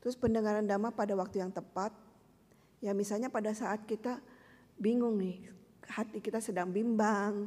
Terus 0.00 0.16
pendengaran 0.16 0.64
dhamma 0.64 0.96
pada 0.96 1.12
waktu 1.18 1.44
yang 1.44 1.52
tepat. 1.52 1.92
Ya 2.80 2.96
misalnya 2.96 3.28
pada 3.28 3.52
saat 3.52 3.84
kita 3.84 4.24
bingung 4.80 5.20
nih, 5.20 5.44
hati 5.84 6.24
kita 6.24 6.40
sedang 6.40 6.72
bimbang 6.72 7.46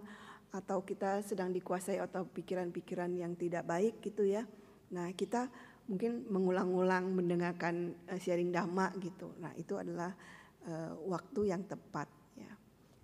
atau 0.54 0.86
kita 0.86 1.26
sedang 1.26 1.50
dikuasai 1.50 1.98
atau 1.98 2.30
pikiran-pikiran 2.30 3.10
yang 3.17 3.34
tidak 3.34 3.65
baik 3.65 3.98
gitu 4.06 4.22
ya. 4.22 4.46
Nah, 4.93 5.10
kita 5.17 5.50
mungkin 5.89 6.30
mengulang-ulang 6.30 7.10
mendengarkan 7.12 7.98
uh, 8.08 8.19
sharing 8.22 8.54
dhamma 8.54 8.93
gitu. 9.02 9.34
Nah, 9.41 9.50
itu 9.58 9.74
adalah 9.76 10.13
uh, 10.69 10.93
waktu 11.10 11.50
yang 11.50 11.65
tepat 11.65 12.06
ya. 12.38 12.54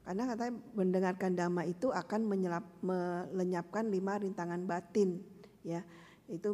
Karena 0.05 0.29
katanya 0.29 0.53
mendengarkan 0.77 1.31
dhamma 1.33 1.65
itu 1.65 1.89
akan 1.89 2.21
menyelap, 2.29 2.65
melenyapkan 2.85 3.89
lima 3.89 4.21
rintangan 4.21 4.61
batin 4.69 5.25
ya. 5.65 5.81
Itu 6.29 6.53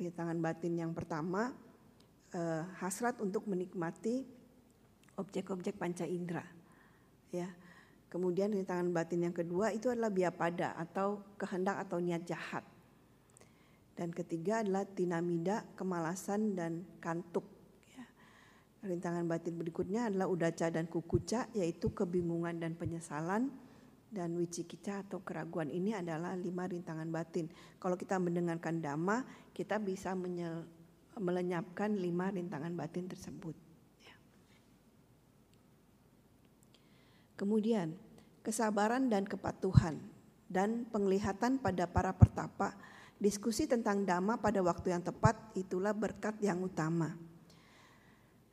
rintangan 0.00 0.40
batin 0.40 0.80
yang 0.80 0.96
pertama 0.96 1.52
uh, 2.32 2.64
hasrat 2.80 3.20
untuk 3.20 3.44
menikmati 3.44 4.24
objek-objek 5.20 5.76
panca 5.76 6.08
indera. 6.08 6.61
Ya. 7.32 7.48
Kemudian 8.12 8.52
rintangan 8.52 8.92
batin 8.92 9.24
yang 9.24 9.32
kedua 9.32 9.72
itu 9.72 9.88
adalah 9.88 10.12
biapada 10.12 10.76
atau 10.76 11.24
kehendak 11.40 11.80
atau 11.88 11.96
niat 11.96 12.28
jahat. 12.28 12.60
Dan 13.96 14.12
ketiga 14.12 14.60
adalah 14.60 14.84
tinamida, 14.84 15.64
kemalasan 15.74 16.52
dan 16.52 16.84
kantuk. 17.00 17.48
Ya. 17.96 18.04
Rintangan 18.84 19.24
batin 19.24 19.56
berikutnya 19.56 20.12
adalah 20.12 20.28
udaca 20.28 20.68
dan 20.68 20.84
kukuca 20.86 21.48
yaitu 21.56 21.88
kebingungan 21.96 22.60
dan 22.60 22.76
penyesalan 22.76 23.48
dan 24.12 24.36
wicikica 24.36 25.00
atau 25.08 25.24
keraguan 25.24 25.72
ini 25.72 25.96
adalah 25.96 26.36
lima 26.36 26.68
rintangan 26.68 27.08
batin. 27.08 27.48
Kalau 27.80 27.96
kita 27.96 28.20
mendengarkan 28.20 28.84
dhamma, 28.84 29.24
kita 29.56 29.80
bisa 29.80 30.12
melenyapkan 31.16 31.96
lima 31.96 32.28
rintangan 32.28 32.76
batin 32.76 33.08
tersebut. 33.08 33.56
Ya. 34.04 34.14
Kemudian 37.42 37.98
kesabaran 38.46 39.10
dan 39.10 39.26
kepatuhan 39.26 39.98
dan 40.46 40.86
penglihatan 40.94 41.58
pada 41.58 41.90
para 41.90 42.14
pertapa. 42.14 42.70
Diskusi 43.18 43.66
tentang 43.66 44.06
dhamma 44.06 44.38
pada 44.38 44.62
waktu 44.62 44.94
yang 44.94 45.02
tepat 45.02 45.34
itulah 45.58 45.90
berkat 45.90 46.38
yang 46.38 46.62
utama. 46.62 47.18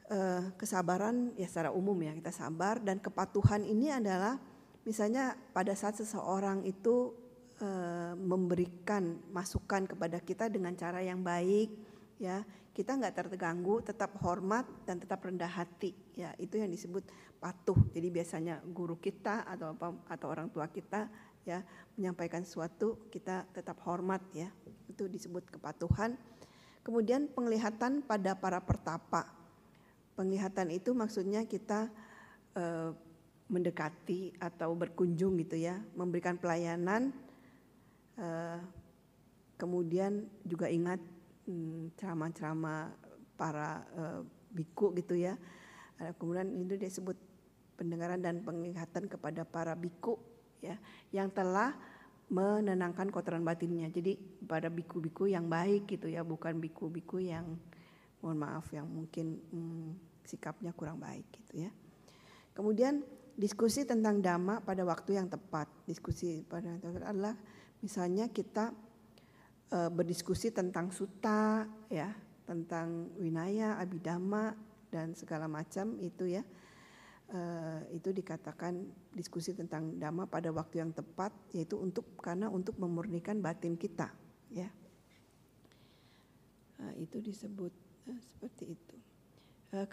Eh, 0.09 0.41
kesabaran 0.57 1.37
ya 1.37 1.45
secara 1.45 1.69
umum 1.69 1.93
ya 2.01 2.17
kita 2.17 2.33
sabar 2.33 2.81
dan 2.81 2.97
kepatuhan 2.97 3.61
ini 3.61 3.93
adalah 3.93 4.41
misalnya 4.81 5.37
pada 5.53 5.77
saat 5.77 6.01
seseorang 6.01 6.65
itu 6.65 7.13
eh, 7.61 8.17
memberikan 8.17 9.21
masukan 9.29 9.85
kepada 9.85 10.17
kita 10.17 10.49
dengan 10.49 10.73
cara 10.73 11.05
yang 11.05 11.21
baik 11.21 11.69
ya 12.17 12.41
kita 12.79 12.95
nggak 12.95 13.11
terganggu 13.11 13.83
tetap 13.83 14.15
hormat 14.23 14.63
dan 14.87 15.03
tetap 15.03 15.19
rendah 15.19 15.51
hati. 15.51 15.91
Ya 16.15 16.31
itu 16.39 16.55
yang 16.55 16.71
disebut 16.71 17.03
patuh. 17.35 17.75
Jadi 17.91 18.07
biasanya 18.07 18.63
guru 18.71 18.95
kita 18.95 19.43
atau 19.43 19.75
apa 19.75 19.99
atau 20.07 20.31
orang 20.31 20.47
tua 20.47 20.71
kita 20.71 21.11
ya 21.43 21.59
menyampaikan 21.99 22.47
sesuatu 22.47 23.11
kita 23.11 23.51
tetap 23.51 23.83
hormat 23.83 24.23
ya. 24.31 24.47
Itu 24.87 25.11
disebut 25.11 25.59
kepatuhan. 25.59 26.15
Kemudian 26.79 27.27
penglihatan 27.27 27.99
pada 28.07 28.39
para 28.39 28.63
pertapa. 28.63 29.27
Penglihatan 30.15 30.71
itu 30.71 30.95
maksudnya 30.95 31.43
kita 31.43 31.91
eh, 32.55 32.95
mendekati 33.51 34.39
atau 34.39 34.71
berkunjung 34.71 35.35
gitu 35.43 35.59
ya 35.59 35.83
memberikan 35.99 36.39
pelayanan 36.39 37.11
eh, 38.15 38.59
kemudian 39.59 40.31
juga 40.47 40.71
ingat 40.71 41.18
ceramah-ceramah 41.97 42.93
para 43.35 43.83
eh, 43.95 44.21
biku 44.49 44.93
gitu 44.97 45.13
ya 45.13 45.37
kemudian 46.15 46.47
itu 46.55 46.79
disebut 46.79 47.19
pendengaran 47.75 48.23
dan 48.23 48.39
penglihatan 48.39 49.11
kepada 49.11 49.43
para 49.43 49.75
biku 49.75 50.15
ya 50.63 50.79
yang 51.15 51.31
telah 51.31 51.75
menenangkan 52.29 53.09
kotoran 53.09 53.41
batinnya. 53.41 53.89
Jadi 53.89 54.15
pada 54.45 54.69
biku-biku 54.69 55.25
yang 55.25 55.49
baik 55.49 55.89
gitu 55.89 56.07
ya, 56.11 56.21
bukan 56.21 56.61
biku-biku 56.61 57.17
yang 57.17 57.57
mohon 58.21 58.37
maaf 58.37 58.69
yang 58.69 58.85
mungkin 58.85 59.41
hmm, 59.49 59.89
sikapnya 60.27 60.71
kurang 60.77 61.01
baik 61.01 61.25
gitu 61.33 61.65
ya. 61.65 61.71
Kemudian 62.53 63.01
diskusi 63.33 63.87
tentang 63.87 64.21
dhamma 64.21 64.61
pada 64.61 64.85
waktu 64.85 65.17
yang 65.17 65.25
tepat. 65.25 65.65
Diskusi 65.89 66.45
pada 66.45 66.77
waktu 66.77 67.01
adalah 67.01 67.33
misalnya 67.81 68.29
kita 68.29 68.75
e, 69.69 69.77
berdiskusi 69.93 70.51
tentang 70.51 70.89
suta 70.89 71.63
ya, 71.87 72.11
tentang 72.49 73.13
winaya, 73.21 73.77
abidama 73.77 74.57
dan 74.89 75.13
segala 75.13 75.45
macam 75.45 75.97
itu 76.01 76.25
ya. 76.25 76.43
Uh, 77.29 77.85
itu 77.93 78.09
dikatakan 78.09 78.89
diskusi 79.13 79.53
tentang 79.53 80.01
dhamma 80.01 80.25
pada 80.25 80.49
waktu 80.49 80.81
yang 80.81 80.89
tepat 80.89 81.29
yaitu 81.53 81.77
untuk 81.77 82.17
karena 82.17 82.49
untuk 82.49 82.73
memurnikan 82.81 83.37
batin 83.37 83.77
kita 83.77 84.09
ya. 84.49 84.65
Uh, 86.81 86.93
itu 86.97 87.21
disebut 87.21 87.69
seperti 88.17 88.73
itu. 88.73 88.95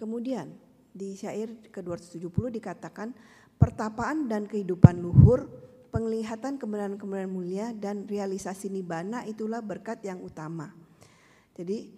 Kemudian 0.00 0.48
di 0.96 1.12
syair 1.12 1.52
ke-270 1.68 2.32
dikatakan 2.56 3.12
pertapaan 3.60 4.24
dan 4.24 4.48
kehidupan 4.48 4.96
luhur 4.96 5.44
penglihatan 5.96 6.60
kebenaran-kebenaran 6.60 7.32
mulia 7.32 7.72
dan 7.72 8.04
realisasi 8.04 8.68
nibana 8.68 9.24
itulah 9.24 9.64
berkat 9.64 10.04
yang 10.04 10.20
utama. 10.20 10.68
Jadi 11.56 11.88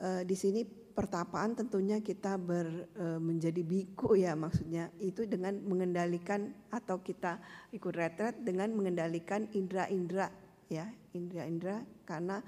uh, 0.00 0.24
di 0.24 0.32
sini 0.32 0.64
pertapaan 0.98 1.54
tentunya 1.54 2.02
kita 2.02 2.34
ber, 2.34 2.90
e, 2.98 3.22
menjadi 3.22 3.62
biku 3.62 4.18
ya 4.18 4.34
maksudnya 4.34 4.90
itu 4.98 5.30
dengan 5.30 5.54
mengendalikan 5.62 6.50
atau 6.74 6.98
kita 6.98 7.38
ikut 7.70 7.94
retret 7.94 8.42
dengan 8.42 8.74
mengendalikan 8.74 9.46
indera-indera 9.54 10.26
ya 10.66 10.90
indera-indera 11.14 11.86
karena 12.02 12.42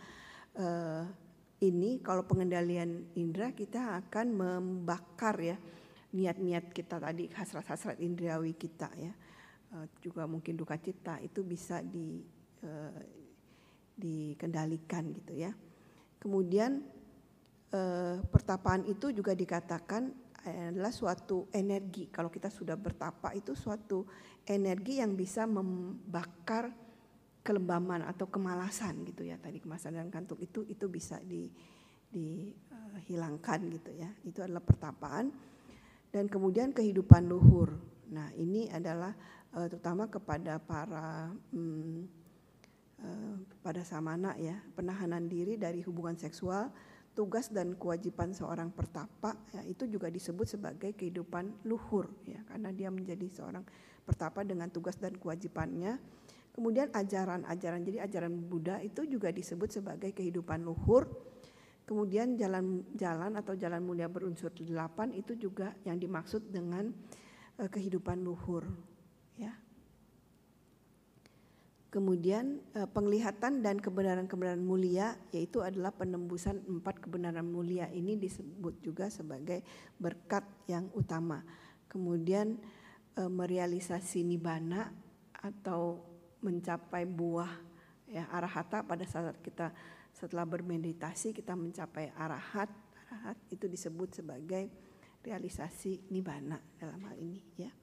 e, 0.59 0.67
ini 1.63 2.03
kalau 2.03 2.27
pengendalian 2.27 3.15
indera 3.15 3.55
kita 3.55 4.03
akan 4.03 4.27
membakar 4.35 5.39
ya 5.39 5.55
niat-niat 6.11 6.75
kita 6.75 6.99
tadi 6.99 7.31
hasrat-hasrat 7.31 8.03
indrawi 8.03 8.59
kita 8.59 8.91
ya 8.99 9.15
e, 9.71 9.77
juga 10.03 10.27
mungkin 10.27 10.59
duka 10.59 10.77
cita 10.77 11.23
itu 11.23 11.47
bisa 11.47 11.81
di 11.81 12.21
e, 12.61 12.71
dikendalikan 14.01 15.13
gitu 15.13 15.37
ya 15.37 15.53
kemudian 16.21 16.85
eh, 17.73 18.17
pertapaan 18.29 18.85
itu 18.87 19.11
juga 19.11 19.33
dikatakan 19.33 20.31
adalah 20.41 20.89
suatu 20.89 21.53
energi. 21.53 22.09
Kalau 22.09 22.33
kita 22.33 22.49
sudah 22.49 22.73
bertapa 22.73 23.37
itu 23.37 23.53
suatu 23.53 24.09
energi 24.49 25.05
yang 25.05 25.13
bisa 25.13 25.45
membakar 25.45 26.73
kelembaman 27.45 28.05
atau 28.09 28.25
kemalasan 28.29 29.05
gitu 29.05 29.25
ya. 29.29 29.37
Tadi 29.37 29.61
kemalasan 29.61 30.01
dan 30.01 30.09
kantuk 30.09 30.41
itu 30.41 30.65
itu 30.65 30.89
bisa 30.89 31.21
di 31.21 31.49
dihilangkan 32.09 33.61
uh, 33.69 33.73
gitu 33.77 33.91
ya. 33.93 34.09
Itu 34.25 34.41
adalah 34.41 34.65
pertapaan 34.65 35.29
dan 36.09 36.25
kemudian 36.25 36.73
kehidupan 36.73 37.29
luhur. 37.29 37.77
Nah, 38.11 38.33
ini 38.35 38.67
adalah 38.73 39.13
uh, 39.55 39.67
terutama 39.67 40.07
kepada 40.07 40.59
para 40.63 41.31
um, 41.55 42.07
uh, 43.03 43.37
pada 43.63 43.83
samana 43.83 44.37
ya, 44.39 44.59
penahanan 44.75 45.27
diri 45.27 45.59
dari 45.59 45.83
hubungan 45.83 46.15
seksual 46.19 46.71
tugas 47.11 47.51
dan 47.51 47.75
kewajiban 47.75 48.31
seorang 48.31 48.71
pertapa 48.71 49.35
ya, 49.51 49.67
itu 49.67 49.85
juga 49.91 50.07
disebut 50.09 50.47
sebagai 50.47 50.95
kehidupan 50.95 51.67
luhur 51.67 52.07
ya 52.23 52.39
karena 52.47 52.71
dia 52.71 52.89
menjadi 52.89 53.27
seorang 53.27 53.67
pertapa 54.07 54.47
dengan 54.47 54.71
tugas 54.71 54.97
dan 54.97 55.19
kewajibannya. 55.19 55.99
Kemudian 56.51 56.91
ajaran-ajaran 56.91 57.81
jadi 57.87 57.99
ajaran 58.11 58.35
Buddha 58.35 58.83
itu 58.83 59.07
juga 59.07 59.31
disebut 59.31 59.71
sebagai 59.71 60.11
kehidupan 60.11 60.67
luhur. 60.67 61.07
Kemudian 61.87 62.39
jalan-jalan 62.39 63.35
atau 63.35 63.59
jalan 63.59 63.83
mulia 63.83 64.07
berunsur 64.07 64.55
delapan 64.55 65.11
itu 65.11 65.35
juga 65.35 65.75
yang 65.83 65.99
dimaksud 65.99 66.55
dengan 66.55 66.95
uh, 67.59 67.67
kehidupan 67.67 68.23
luhur 68.23 68.63
ya. 69.37 69.53
Kemudian 71.91 72.63
eh, 72.79 72.87
penglihatan 72.87 73.67
dan 73.67 73.83
kebenaran-kebenaran 73.83 74.63
mulia 74.63 75.19
yaitu 75.35 75.59
adalah 75.59 75.91
penembusan 75.91 76.63
empat 76.63 77.03
kebenaran 77.03 77.43
mulia 77.43 77.91
ini 77.91 78.15
disebut 78.15 78.79
juga 78.79 79.11
sebagai 79.11 79.67
berkat 79.99 80.47
yang 80.71 80.87
utama. 80.95 81.43
Kemudian 81.91 82.63
eh, 83.19 83.27
merealisasi 83.27 84.23
nibana 84.23 84.95
atau 85.35 85.99
mencapai 86.47 87.05
buah 87.11 87.51
ya 88.07 88.27
arahata 88.31 88.87
pada 88.87 89.03
saat 89.07 89.39
kita 89.43 89.75
setelah 90.15 90.47
bermeditasi 90.47 91.31
kita 91.31 91.55
mencapai 91.55 92.11
arahat 92.15 92.71
arahat 93.11 93.39
itu 93.51 93.67
disebut 93.67 94.23
sebagai 94.23 94.71
realisasi 95.27 96.07
nibana 96.15 96.63
dalam 96.79 97.03
hal 97.03 97.19
ini 97.19 97.43
ya. 97.59 97.80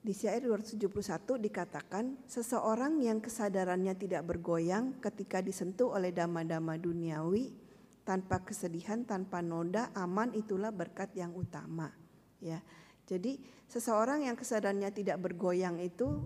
Di 0.00 0.16
syair 0.16 0.40
271 0.48 1.36
dikatakan, 1.36 2.24
seseorang 2.24 3.04
yang 3.04 3.20
kesadarannya 3.20 3.92
tidak 4.00 4.24
bergoyang 4.24 4.96
ketika 4.96 5.44
disentuh 5.44 5.92
oleh 5.92 6.08
dama-dama 6.08 6.80
duniawi, 6.80 7.52
tanpa 8.00 8.40
kesedihan, 8.40 9.04
tanpa 9.04 9.44
noda, 9.44 9.92
aman 9.92 10.32
itulah 10.32 10.72
berkat 10.72 11.12
yang 11.14 11.36
utama. 11.36 11.92
Ya, 12.40 12.64
jadi 13.04 13.36
seseorang 13.68 14.24
yang 14.24 14.40
kesadarannya 14.40 14.88
tidak 14.88 15.20
bergoyang 15.20 15.76
itu 15.76 16.24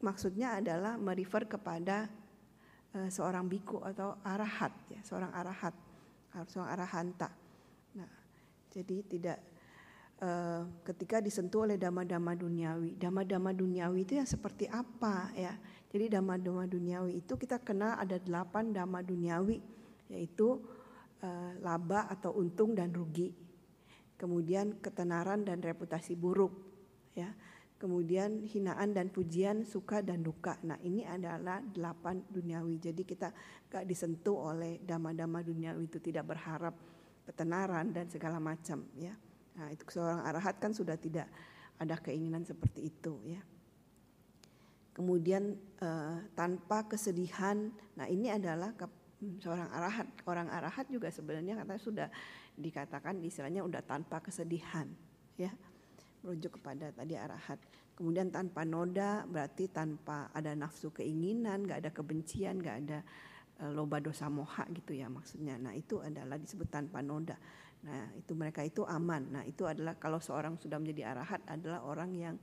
maksudnya 0.00 0.56
adalah 0.56 0.96
merefer 0.96 1.44
kepada 1.44 2.08
uh, 2.96 3.08
seorang 3.12 3.44
biku 3.44 3.84
atau 3.84 4.16
arahat, 4.24 4.72
ya, 4.88 5.04
seorang 5.04 5.36
arahat, 5.36 5.76
seorang 6.48 6.72
arahanta. 6.72 7.28
Nah, 7.92 8.10
jadi 8.72 9.04
tidak 9.04 9.38
uh, 10.22 10.62
ketika 10.84 11.20
disentuh 11.20 11.68
oleh 11.68 11.76
dama-dama 11.76 12.32
duniawi. 12.32 12.96
Dama-dama 12.96 13.52
duniawi 13.52 14.08
itu 14.08 14.16
yang 14.16 14.28
seperti 14.28 14.68
apa 14.70 15.32
ya? 15.36 15.56
Jadi 15.92 16.12
dama-dama 16.12 16.64
duniawi 16.68 17.24
itu 17.24 17.34
kita 17.36 17.60
kenal 17.62 17.96
ada 17.96 18.20
delapan 18.20 18.72
dama 18.72 19.00
duniawi, 19.00 19.60
yaitu 20.12 20.60
uh, 21.24 21.52
laba 21.60 22.08
atau 22.12 22.36
untung 22.36 22.76
dan 22.76 22.92
rugi. 22.92 23.32
Kemudian 24.16 24.80
ketenaran 24.80 25.44
dan 25.44 25.60
reputasi 25.60 26.16
buruk, 26.16 26.52
ya. 27.12 27.28
Kemudian 27.76 28.48
hinaan 28.48 28.96
dan 28.96 29.12
pujian, 29.12 29.68
suka 29.68 30.00
dan 30.00 30.24
duka. 30.24 30.56
Nah 30.64 30.80
ini 30.80 31.04
adalah 31.04 31.60
delapan 31.60 32.24
duniawi. 32.24 32.80
Jadi 32.80 33.04
kita 33.04 33.28
gak 33.68 33.84
disentuh 33.84 34.48
oleh 34.48 34.80
dama-dama 34.80 35.44
duniawi 35.44 35.84
itu 35.84 36.00
tidak 36.00 36.24
berharap 36.24 36.72
ketenaran 37.28 37.92
dan 37.92 38.08
segala 38.08 38.40
macam 38.40 38.80
ya. 38.96 39.12
Nah, 39.56 39.72
itu 39.72 39.82
seorang 39.88 40.20
arahat 40.24 40.60
kan 40.60 40.76
sudah 40.76 41.00
tidak 41.00 41.28
ada 41.76 41.96
keinginan 42.00 42.44
seperti 42.44 42.88
itu 42.92 43.16
ya. 43.24 43.40
Kemudian 44.96 45.52
uh, 45.84 46.24
tanpa 46.32 46.88
kesedihan, 46.88 47.68
nah 47.92 48.08
ini 48.08 48.32
adalah 48.32 48.72
ke, 48.72 48.88
seorang 49.44 49.68
arahat. 49.68 50.08
Orang 50.24 50.48
arahat 50.48 50.88
juga 50.88 51.12
sebenarnya 51.12 51.60
katanya 51.60 51.82
sudah 51.84 52.08
dikatakan 52.56 53.20
istilahnya 53.20 53.60
sudah 53.60 53.84
tanpa 53.84 54.24
kesedihan, 54.24 54.88
ya 55.36 55.52
merujuk 56.24 56.56
kepada 56.56 56.96
tadi 56.96 57.12
arahat. 57.12 57.60
Kemudian 57.92 58.32
tanpa 58.32 58.64
noda 58.64 59.28
berarti 59.28 59.68
tanpa 59.68 60.32
ada 60.32 60.56
nafsu 60.56 60.88
keinginan, 60.88 61.68
nggak 61.68 61.84
ada 61.84 61.90
kebencian, 61.92 62.56
nggak 62.56 62.76
ada 62.88 62.98
uh, 63.60 63.72
loba 63.76 64.00
dosa 64.00 64.32
moha 64.32 64.64
gitu 64.72 64.96
ya 64.96 65.12
maksudnya. 65.12 65.60
Nah 65.60 65.76
itu 65.76 66.00
adalah 66.00 66.40
disebut 66.40 66.72
tanpa 66.72 67.04
noda. 67.04 67.36
Nah 67.86 68.10
itu 68.18 68.34
mereka 68.34 68.66
itu 68.66 68.82
aman. 68.82 69.22
Nah 69.30 69.42
itu 69.46 69.62
adalah 69.62 69.94
kalau 69.94 70.18
seorang 70.18 70.58
sudah 70.58 70.82
menjadi 70.82 71.14
arahat 71.14 71.46
adalah 71.46 71.86
orang 71.86 72.10
yang 72.18 72.36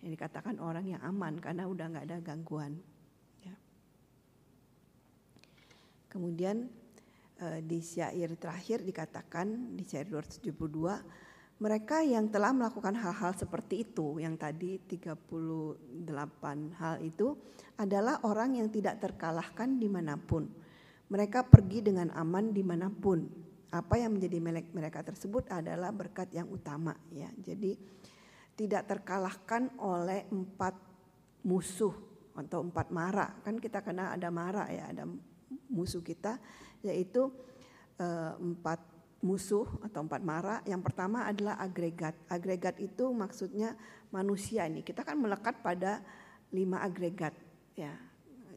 yang 0.00 0.10
dikatakan 0.16 0.58
orang 0.58 0.88
yang 0.88 1.02
aman 1.04 1.36
karena 1.38 1.68
udah 1.68 1.86
nggak 1.92 2.06
ada 2.08 2.18
gangguan. 2.24 2.80
Ya. 3.44 3.54
Kemudian 6.08 6.72
uh, 7.44 7.60
di 7.60 7.84
syair 7.84 8.32
terakhir 8.40 8.80
dikatakan 8.80 9.76
di 9.76 9.84
syair 9.84 10.08
272 10.08 10.50
mereka 11.62 12.02
yang 12.02 12.26
telah 12.26 12.50
melakukan 12.50 12.98
hal-hal 12.98 13.38
seperti 13.38 13.86
itu, 13.86 14.18
yang 14.18 14.34
tadi 14.34 14.82
38 14.82 15.38
hal 16.74 16.98
itu, 16.98 17.38
adalah 17.78 18.18
orang 18.26 18.58
yang 18.58 18.66
tidak 18.66 18.98
terkalahkan 18.98 19.78
di 19.78 19.86
mana 19.86 20.18
pun. 20.18 20.50
Mereka 21.06 21.46
pergi 21.46 21.86
dengan 21.86 22.10
aman 22.18 22.50
di 22.50 22.66
mana 22.66 22.90
pun. 22.90 23.22
Apa 23.72 23.96
yang 23.96 24.12
menjadi 24.12 24.36
melek 24.36 24.68
mereka 24.76 25.00
tersebut 25.00 25.48
adalah 25.48 25.88
berkat 25.90 26.28
yang 26.36 26.46
utama. 26.52 26.92
ya. 27.08 27.32
Jadi 27.40 27.72
tidak 28.52 28.84
terkalahkan 28.84 29.72
oleh 29.80 30.28
empat 30.28 30.76
musuh 31.48 31.96
atau 32.36 32.60
empat 32.60 32.92
mara. 32.92 33.32
Kan 33.40 33.56
kita 33.56 33.80
kena 33.80 34.12
ada 34.12 34.28
mara 34.28 34.68
ya, 34.68 34.92
ada 34.92 35.08
musuh 35.72 36.04
kita, 36.04 36.36
yaitu 36.84 37.32
eh, 37.96 38.32
empat 38.36 38.80
musuh 39.24 39.64
atau 39.80 40.04
empat 40.04 40.20
mara. 40.20 40.60
Yang 40.68 40.92
pertama 40.92 41.24
adalah 41.24 41.56
agregat. 41.56 42.12
Agregat 42.28 42.76
itu 42.76 43.08
maksudnya 43.14 43.72
manusia 44.12 44.68
ini. 44.68 44.84
Kita 44.84 45.00
kan 45.00 45.16
melekat 45.16 45.64
pada 45.64 46.04
lima 46.52 46.84
agregat 46.84 47.32
ya. 47.78 47.94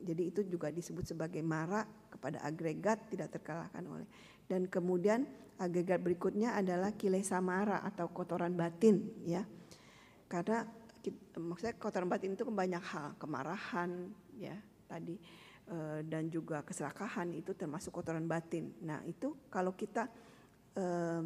Jadi 0.06 0.30
itu 0.30 0.42
juga 0.46 0.70
disebut 0.70 1.08
sebagai 1.08 1.42
mara 1.42 1.82
kepada 2.12 2.42
agregat 2.46 3.10
tidak 3.10 3.34
terkalahkan 3.34 3.82
oleh. 3.90 4.08
Dan 4.46 4.70
kemudian 4.70 5.26
agregat 5.58 6.04
berikutnya 6.04 6.54
adalah 6.54 6.94
kilesa 6.94 7.42
mara 7.42 7.82
atau 7.82 8.12
kotoran 8.12 8.54
batin 8.54 9.02
ya. 9.26 9.42
Karena 10.30 10.66
maksudnya 11.38 11.76
kotoran 11.78 12.10
batin 12.10 12.34
itu 12.34 12.46
banyak 12.46 12.82
hal, 12.82 13.14
kemarahan 13.22 14.10
ya 14.38 14.58
tadi 14.86 15.18
eh, 15.70 16.00
dan 16.06 16.30
juga 16.30 16.62
keserakahan 16.62 17.34
itu 17.34 17.54
termasuk 17.58 17.94
kotoran 17.94 18.26
batin. 18.26 18.74
Nah, 18.86 19.02
itu 19.06 19.34
kalau 19.50 19.74
kita 19.74 20.10
eh, 20.78 21.22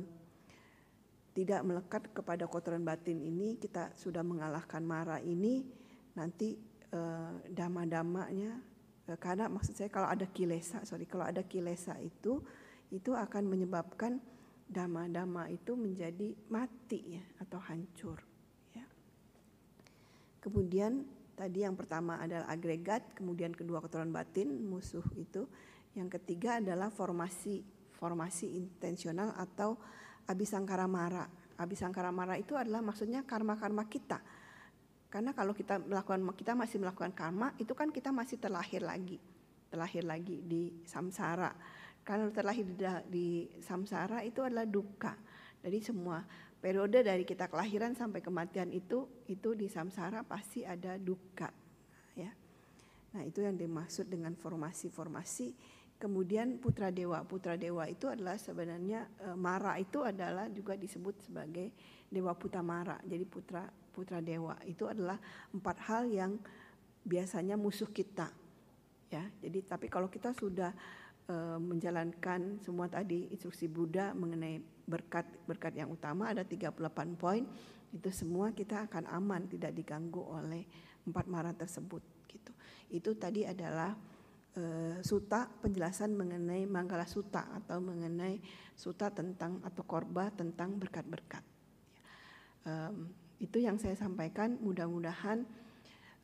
tidak 1.39 1.62
melekat 1.63 2.03
kepada 2.12 2.49
kotoran 2.49 2.84
batin 2.84 3.21
ini 3.21 3.55
kita 3.55 3.95
sudah 3.95 4.25
mengalahkan 4.25 4.84
mara 4.84 5.23
ini 5.23 5.63
nanti 6.17 6.58
eh, 6.91 7.34
dama-damanya 7.47 8.60
eh, 9.08 9.15
karena 9.15 9.47
maksud 9.47 9.77
saya 9.77 9.88
kalau 9.88 10.10
ada 10.10 10.27
kilesa 10.27 10.84
sorry 10.84 11.08
kalau 11.08 11.23
ada 11.23 11.45
kilesa 11.45 11.95
itu 12.01 12.43
itu 12.89 13.13
akan 13.13 13.45
menyebabkan 13.45 14.17
dama-dama 14.69 15.49
itu 15.49 15.73
menjadi 15.73 16.38
mati 16.54 17.17
ya 17.17 17.23
atau 17.41 17.58
hancur 17.58 18.21
ya. 18.73 18.86
Kemudian 20.41 21.06
tadi 21.34 21.65
yang 21.65 21.73
pertama 21.73 22.21
adalah 22.21 22.45
agregat, 22.49 23.17
kemudian 23.17 23.56
kedua 23.56 23.82
kotoran 23.82 24.13
batin 24.13 24.62
musuh 24.62 25.06
itu, 25.17 25.49
yang 25.97 26.12
ketiga 26.12 26.62
adalah 26.62 26.93
formasi 26.93 27.65
formasi 27.99 28.56
intensional 28.56 29.36
atau 29.36 29.75
abisangkara 30.30 30.88
mara. 30.88 31.28
Abisangkara 31.60 32.15
mara 32.15 32.39
itu 32.39 32.56
adalah 32.56 32.80
maksudnya 32.80 33.28
karma-karma 33.28 33.91
kita. 33.91 34.23
Karena 35.12 35.36
kalau 35.36 35.52
kita 35.52 35.84
melakukan 35.84 36.23
kita 36.38 36.56
masih 36.56 36.80
melakukan 36.80 37.12
karma, 37.12 37.52
itu 37.60 37.75
kan 37.75 37.91
kita 37.91 38.15
masih 38.15 38.39
terlahir 38.39 38.80
lagi. 38.80 39.19
Terlahir 39.67 40.08
lagi 40.08 40.39
di 40.39 40.71
samsara. 40.88 41.52
Kalau 42.10 42.34
terlahir 42.34 42.65
di, 42.65 42.86
di 43.06 43.28
samsara 43.62 44.26
itu 44.26 44.41
adalah 44.41 44.65
duka. 44.65 45.13
Jadi 45.62 45.78
semua 45.86 46.26
periode 46.58 47.06
dari 47.06 47.22
kita 47.22 47.45
kelahiran 47.45 47.93
sampai 47.93 48.26
kematian 48.26 48.74
itu 48.74 49.06
itu 49.30 49.54
di 49.54 49.69
samsara 49.69 50.26
pasti 50.26 50.65
ada 50.65 50.98
duka 50.98 51.54
ya. 52.17 52.34
Nah, 53.13 53.22
itu 53.22 53.45
yang 53.45 53.54
dimaksud 53.54 54.10
dengan 54.10 54.34
formasi-formasi 54.34 55.78
Kemudian 56.00 56.63
putra 56.63 56.95
dewa, 56.95 57.19
putra 57.28 57.60
dewa 57.60 57.84
itu 57.84 58.08
adalah 58.08 58.39
sebenarnya 58.39 59.04
e, 59.19 59.36
Mara 59.36 59.76
itu 59.76 60.00
adalah 60.00 60.48
juga 60.48 60.80
disebut 60.80 61.28
sebagai 61.28 61.76
dewa 62.08 62.32
putra 62.39 62.63
Mara. 62.63 62.95
Jadi 63.04 63.28
putra 63.28 63.67
putra 63.91 64.24
dewa 64.24 64.56
itu 64.63 64.88
adalah 64.88 65.19
empat 65.52 65.78
hal 65.91 66.08
yang 66.08 66.39
biasanya 67.04 67.60
musuh 67.60 67.91
kita. 67.91 68.32
Ya, 69.12 69.28
jadi 69.43 69.60
tapi 69.67 69.91
kalau 69.91 70.08
kita 70.08 70.32
sudah 70.32 70.72
menjalankan 71.61 72.57
semua 72.57 72.89
tadi 72.89 73.29
instruksi 73.29 73.69
Buddha 73.69 74.17
mengenai 74.17 74.57
berkat 74.89 75.29
berkat 75.45 75.77
yang 75.77 75.93
utama 75.93 76.33
ada 76.33 76.41
38 76.41 76.73
poin 77.21 77.45
itu 77.93 78.09
semua 78.09 78.49
kita 78.53 78.89
akan 78.89 79.05
aman 79.09 79.45
tidak 79.49 79.73
diganggu 79.77 80.21
oleh 80.21 80.65
empat 81.05 81.25
mara 81.25 81.53
tersebut 81.53 82.01
gitu. 82.29 82.53
Itu 82.89 83.17
tadi 83.17 83.45
adalah 83.45 83.97
uh, 84.57 84.97
suta 85.01 85.49
penjelasan 85.49 86.13
mengenai 86.13 86.69
Manggala 86.69 87.09
Suta 87.09 87.49
atau 87.49 87.81
mengenai 87.81 88.37
suta 88.77 89.09
tentang 89.09 89.57
atau 89.65 89.83
korba 89.85 90.29
tentang 90.29 90.77
berkat-berkat. 90.77 91.41
Um, 92.69 93.09
itu 93.41 93.57
yang 93.57 93.81
saya 93.81 93.97
sampaikan. 93.97 94.61
Mudah-mudahan 94.61 95.47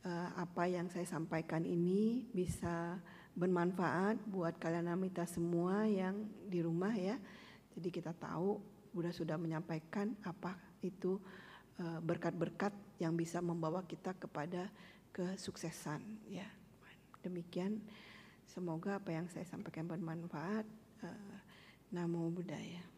uh, 0.06 0.28
apa 0.38 0.70
yang 0.70 0.86
saya 0.86 1.08
sampaikan 1.08 1.66
ini 1.66 2.22
bisa 2.30 3.02
bermanfaat 3.36 4.16
buat 4.26 4.56
kalian 4.56 4.88
amita 4.90 5.28
semua 5.28 5.84
yang 5.84 6.24
di 6.48 6.64
rumah 6.64 6.92
ya. 6.96 7.20
Jadi 7.76 7.92
kita 7.92 8.16
tahu 8.16 8.56
Buddha 8.96 9.12
sudah 9.12 9.36
menyampaikan 9.36 10.16
apa 10.24 10.56
itu 10.80 11.20
berkat-berkat 12.00 12.72
uh, 12.72 12.84
yang 12.96 13.12
bisa 13.12 13.44
membawa 13.44 13.84
kita 13.84 14.16
kepada 14.16 14.72
kesuksesan 15.12 16.00
ya. 16.32 16.48
Demikian 17.20 17.84
Semoga 18.46 19.02
apa 19.02 19.10
yang 19.10 19.26
saya 19.26 19.44
sampaikan 19.44 19.90
bermanfaat. 19.90 20.64
Uh, 21.02 21.36
Namo 21.92 22.30
Buddhaya. 22.30 22.95